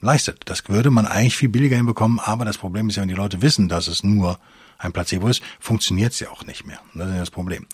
leistet. 0.00 0.42
Das 0.46 0.68
würde 0.68 0.90
man 0.90 1.06
eigentlich 1.06 1.36
viel 1.36 1.48
billiger 1.48 1.76
hinbekommen, 1.76 2.20
aber 2.20 2.44
das 2.44 2.58
Problem 2.58 2.88
ist 2.88 2.96
ja, 2.96 3.02
wenn 3.02 3.08
die 3.08 3.14
Leute 3.14 3.42
wissen, 3.42 3.68
dass 3.68 3.88
es 3.88 4.02
nur 4.02 4.38
ein 4.78 4.92
Placebo 4.92 5.28
ist, 5.28 5.42
funktioniert 5.60 6.18
ja 6.20 6.30
auch 6.30 6.44
nicht 6.44 6.66
mehr. 6.66 6.80
Das 6.94 7.08
ist 7.08 7.14
ja 7.14 7.20
das 7.20 7.30
Problem. 7.30 7.66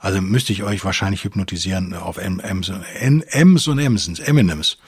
Also 0.00 0.20
müsste 0.20 0.52
ich 0.52 0.62
euch 0.62 0.84
wahrscheinlich 0.84 1.24
hypnotisieren 1.24 1.94
auf 1.94 2.18
M's 2.18 2.68
und 2.68 2.82
M's 3.30 3.68
und 3.68 3.78
M's, 3.78 4.18
Eminems, 4.18 4.78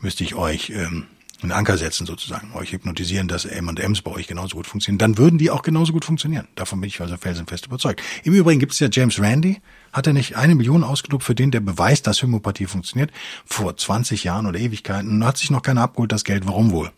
müsste 0.00 0.24
ich 0.24 0.34
euch 0.34 0.70
ähm, 0.70 1.06
einen 1.42 1.52
Anker 1.52 1.78
setzen 1.78 2.04
sozusagen, 2.04 2.52
euch 2.54 2.72
hypnotisieren, 2.72 3.28
dass 3.28 3.44
M 3.44 3.68
und 3.68 3.78
M's 3.78 4.02
bei 4.02 4.10
euch 4.10 4.26
genauso 4.26 4.56
gut 4.56 4.66
funktionieren, 4.66 4.98
dann 4.98 5.18
würden 5.18 5.38
die 5.38 5.50
auch 5.50 5.62
genauso 5.62 5.92
gut 5.92 6.04
funktionieren. 6.04 6.48
Davon 6.56 6.80
bin 6.80 6.88
ich 6.88 7.00
also 7.00 7.16
felsenfest 7.16 7.66
überzeugt. 7.66 8.02
Im 8.24 8.34
Übrigen 8.34 8.58
gibt 8.58 8.72
es 8.72 8.80
ja 8.80 8.88
James 8.90 9.20
Randi, 9.20 9.60
hat 9.92 10.06
er 10.06 10.12
nicht 10.12 10.36
eine 10.36 10.56
Million 10.56 10.82
ausgedruckt 10.82 11.24
für 11.24 11.34
den, 11.34 11.50
der 11.50 11.60
beweist, 11.60 12.06
dass 12.06 12.22
Homöopathie 12.22 12.66
funktioniert, 12.66 13.12
vor 13.44 13.76
20 13.76 14.24
Jahren 14.24 14.46
oder 14.46 14.58
Ewigkeiten, 14.58 15.24
hat 15.24 15.36
sich 15.38 15.50
noch 15.50 15.62
keiner 15.62 15.82
abgeholt, 15.82 16.10
das 16.10 16.24
Geld, 16.24 16.46
warum 16.46 16.72
wohl? 16.72 16.90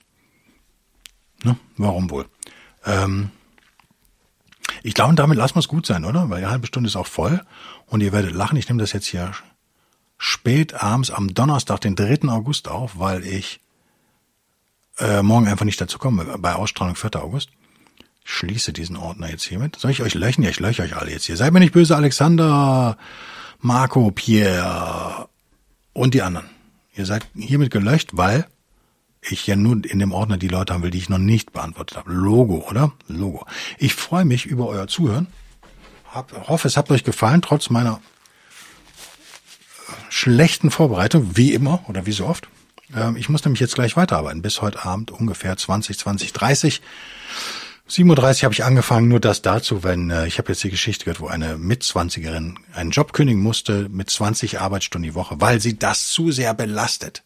Ne? 1.45 1.57
Warum 1.77 2.11
wohl? 2.11 2.27
Ähm, 2.87 3.31
Ich 4.83 4.95
glaube, 4.95 5.15
damit 5.15 5.37
lassen 5.37 5.57
wir 5.57 5.61
es 5.61 5.69
gut 5.69 5.87
sein, 5.87 6.05
oder? 6.05 6.31
Weil 6.31 6.41
die 6.41 6.47
halbe 6.47 6.67
Stunde 6.67 6.89
ist 6.89 6.97
auch 6.97 7.07
voll 7.07 7.43
und 7.87 8.03
ihr 8.03 8.13
werdet 8.13 8.33
lachen. 8.33 8.57
Ich 8.57 8.69
nehme 8.69 8.81
das 8.81 8.93
jetzt 8.93 9.07
hier 9.07 9.33
spät 10.17 10.75
abends 10.75 11.11
am 11.11 11.35
Donnerstag, 11.35 11.81
den 11.81 11.97
3. 11.97 12.29
August 12.29 12.69
auf, 12.69 12.99
weil 12.99 13.25
ich 13.25 13.61
äh, 14.99 15.23
morgen 15.23 15.49
einfach 15.49 15.65
nicht 15.65 15.81
dazu 15.81 15.99
komme, 15.99 16.25
bei 16.39 16.55
Ausstrahlung 16.55 16.95
4. 16.95 17.17
August. 17.17 17.51
Ich 18.25 18.33
schließe 18.33 18.73
diesen 18.73 18.97
Ordner 18.97 19.31
jetzt 19.31 19.45
hiermit. 19.45 19.77
Soll 19.77 19.91
ich 19.91 20.03
euch 20.03 20.15
löchen? 20.15 20.43
Ja, 20.43 20.51
ich 20.51 20.61
löche 20.61 20.83
euch 20.83 20.97
alle 20.97 21.11
jetzt 21.11 21.25
hier. 21.25 21.37
Seid 21.37 21.53
mir 21.53 21.61
nicht 21.61 21.73
böse, 21.73 21.97
Alexander, 21.97 22.97
Marco, 23.61 24.11
Pierre 24.11 25.29
und 25.93 26.15
die 26.15 26.23
anderen. 26.23 26.49
Ihr 26.95 27.07
seid 27.07 27.27
hiermit 27.35 27.71
gelöscht, 27.71 28.11
weil 28.13 28.47
ich 29.23 29.47
ja 29.47 29.57
nur 29.57 29.85
in 29.85 29.99
dem 29.99 30.13
Ordner 30.13 30.39
die 30.39 30.49
Leute 30.49 30.73
haben 30.73 30.83
will, 30.83 30.91
die 30.91 30.99
ich 30.99 31.09
noch 31.09 31.19
nicht 31.19 31.53
beantwortet 31.53 31.99
habe. 31.99 32.13
Logo, 32.13 32.67
oder? 32.69 32.93
Logo. 33.07 33.47
Ich 33.79 33.95
freue 33.95 34.25
mich 34.25 34.47
über 34.47 34.67
euer 34.67 34.87
Zuhören. 34.87 35.27
Hab, 36.11 36.49
hoffe, 36.49 36.69
es 36.69 36.77
hat 36.77 36.91
euch 36.91 37.05
gefallen, 37.05 37.43
trotz 37.43 37.71
meiner 37.71 38.01
schlechten 40.09 40.71
Vorbereitung, 40.71 41.37
wie 41.37 41.53
immer 41.53 41.85
oder 41.89 42.07
wie 42.07 42.13
so 42.13 42.27
oft. 42.27 42.49
Ähm, 42.95 43.17
ich 43.17 43.29
muss 43.29 43.45
nämlich 43.45 43.61
jetzt 43.61 43.75
gleich 43.75 43.97
weiterarbeiten, 43.97 44.43
bis 44.43 44.63
heute 44.63 44.85
Abend 44.85 45.11
ungefähr 45.11 45.57
20, 45.57 45.99
20, 45.99 46.33
30. 46.33 46.83
37 47.87 48.45
habe 48.45 48.55
ich 48.55 48.65
angefangen, 48.65 49.09
nur 49.09 49.21
das 49.21 49.43
dazu, 49.43 49.83
wenn 49.83 50.11
äh, 50.11 50.27
ich 50.27 50.39
habe 50.39 50.53
jetzt 50.53 50.63
die 50.63 50.71
Geschichte 50.71 51.05
gehört, 51.05 51.21
wo 51.21 51.27
eine 51.27 51.59
Mitzwanzigerin 51.59 52.59
einen 52.73 52.91
Job 52.91 53.13
kündigen 53.13 53.43
musste 53.43 53.89
mit 53.89 54.11
20 54.11 54.61
Arbeitsstunden 54.61 55.11
die 55.11 55.15
Woche, 55.15 55.41
weil 55.41 55.61
sie 55.61 55.79
das 55.79 56.09
zu 56.09 56.31
sehr 56.31 56.55
belastet. 56.55 57.25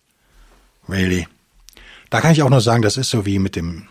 Really? 0.88 1.26
Da 2.14 2.20
kann 2.20 2.30
ich 2.30 2.44
auch 2.44 2.48
nur 2.48 2.60
sagen, 2.60 2.80
das 2.80 2.96
ist 2.96 3.10
so 3.10 3.26
wie 3.26 3.40
mit 3.40 3.56
dem 3.56 3.88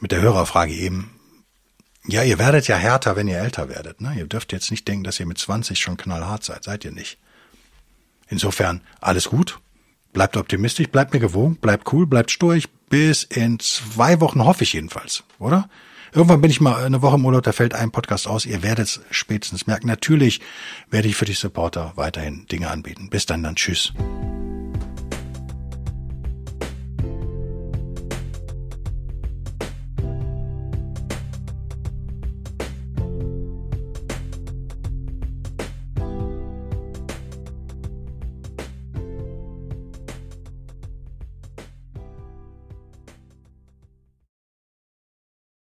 mit 0.00 0.12
der 0.12 0.22
Hörerfrage 0.22 0.72
eben. 0.72 1.10
Ja, 2.06 2.22
ihr 2.22 2.38
werdet 2.38 2.68
ja 2.68 2.76
härter, 2.76 3.16
wenn 3.16 3.28
ihr 3.28 3.36
älter 3.36 3.68
werdet. 3.68 4.00
Ne? 4.00 4.14
Ihr 4.16 4.26
dürft 4.26 4.50
jetzt 4.50 4.70
nicht 4.70 4.88
denken, 4.88 5.04
dass 5.04 5.20
ihr 5.20 5.26
mit 5.26 5.36
20 5.36 5.78
schon 5.78 5.98
knallhart 5.98 6.42
seid. 6.42 6.64
Seid 6.64 6.86
ihr 6.86 6.92
nicht. 6.92 7.18
Insofern 8.30 8.80
alles 8.98 9.28
gut. 9.28 9.58
Bleibt 10.14 10.38
optimistisch, 10.38 10.88
bleibt 10.88 11.12
mir 11.12 11.20
gewogen, 11.20 11.56
bleibt 11.56 11.92
cool, 11.92 12.06
bleibt 12.06 12.30
stoisch. 12.30 12.64
Bis 12.88 13.24
in 13.24 13.58
zwei 13.58 14.22
Wochen 14.22 14.42
hoffe 14.42 14.64
ich 14.64 14.72
jedenfalls, 14.72 15.22
oder? 15.38 15.68
Irgendwann 16.12 16.40
bin 16.40 16.50
ich 16.50 16.62
mal 16.62 16.82
eine 16.82 17.02
Woche 17.02 17.16
im 17.16 17.26
Urlaub, 17.26 17.42
da 17.42 17.52
fällt 17.52 17.74
ein 17.74 17.90
Podcast 17.90 18.26
aus. 18.26 18.46
Ihr 18.46 18.62
werdet 18.62 18.88
es 18.88 19.00
spätestens 19.10 19.66
merken. 19.66 19.86
Natürlich 19.86 20.40
werde 20.88 21.08
ich 21.08 21.16
für 21.16 21.26
die 21.26 21.34
Supporter 21.34 21.92
weiterhin 21.96 22.46
Dinge 22.46 22.70
anbieten. 22.70 23.10
Bis 23.10 23.26
dann, 23.26 23.42
dann 23.42 23.56
tschüss. 23.56 23.92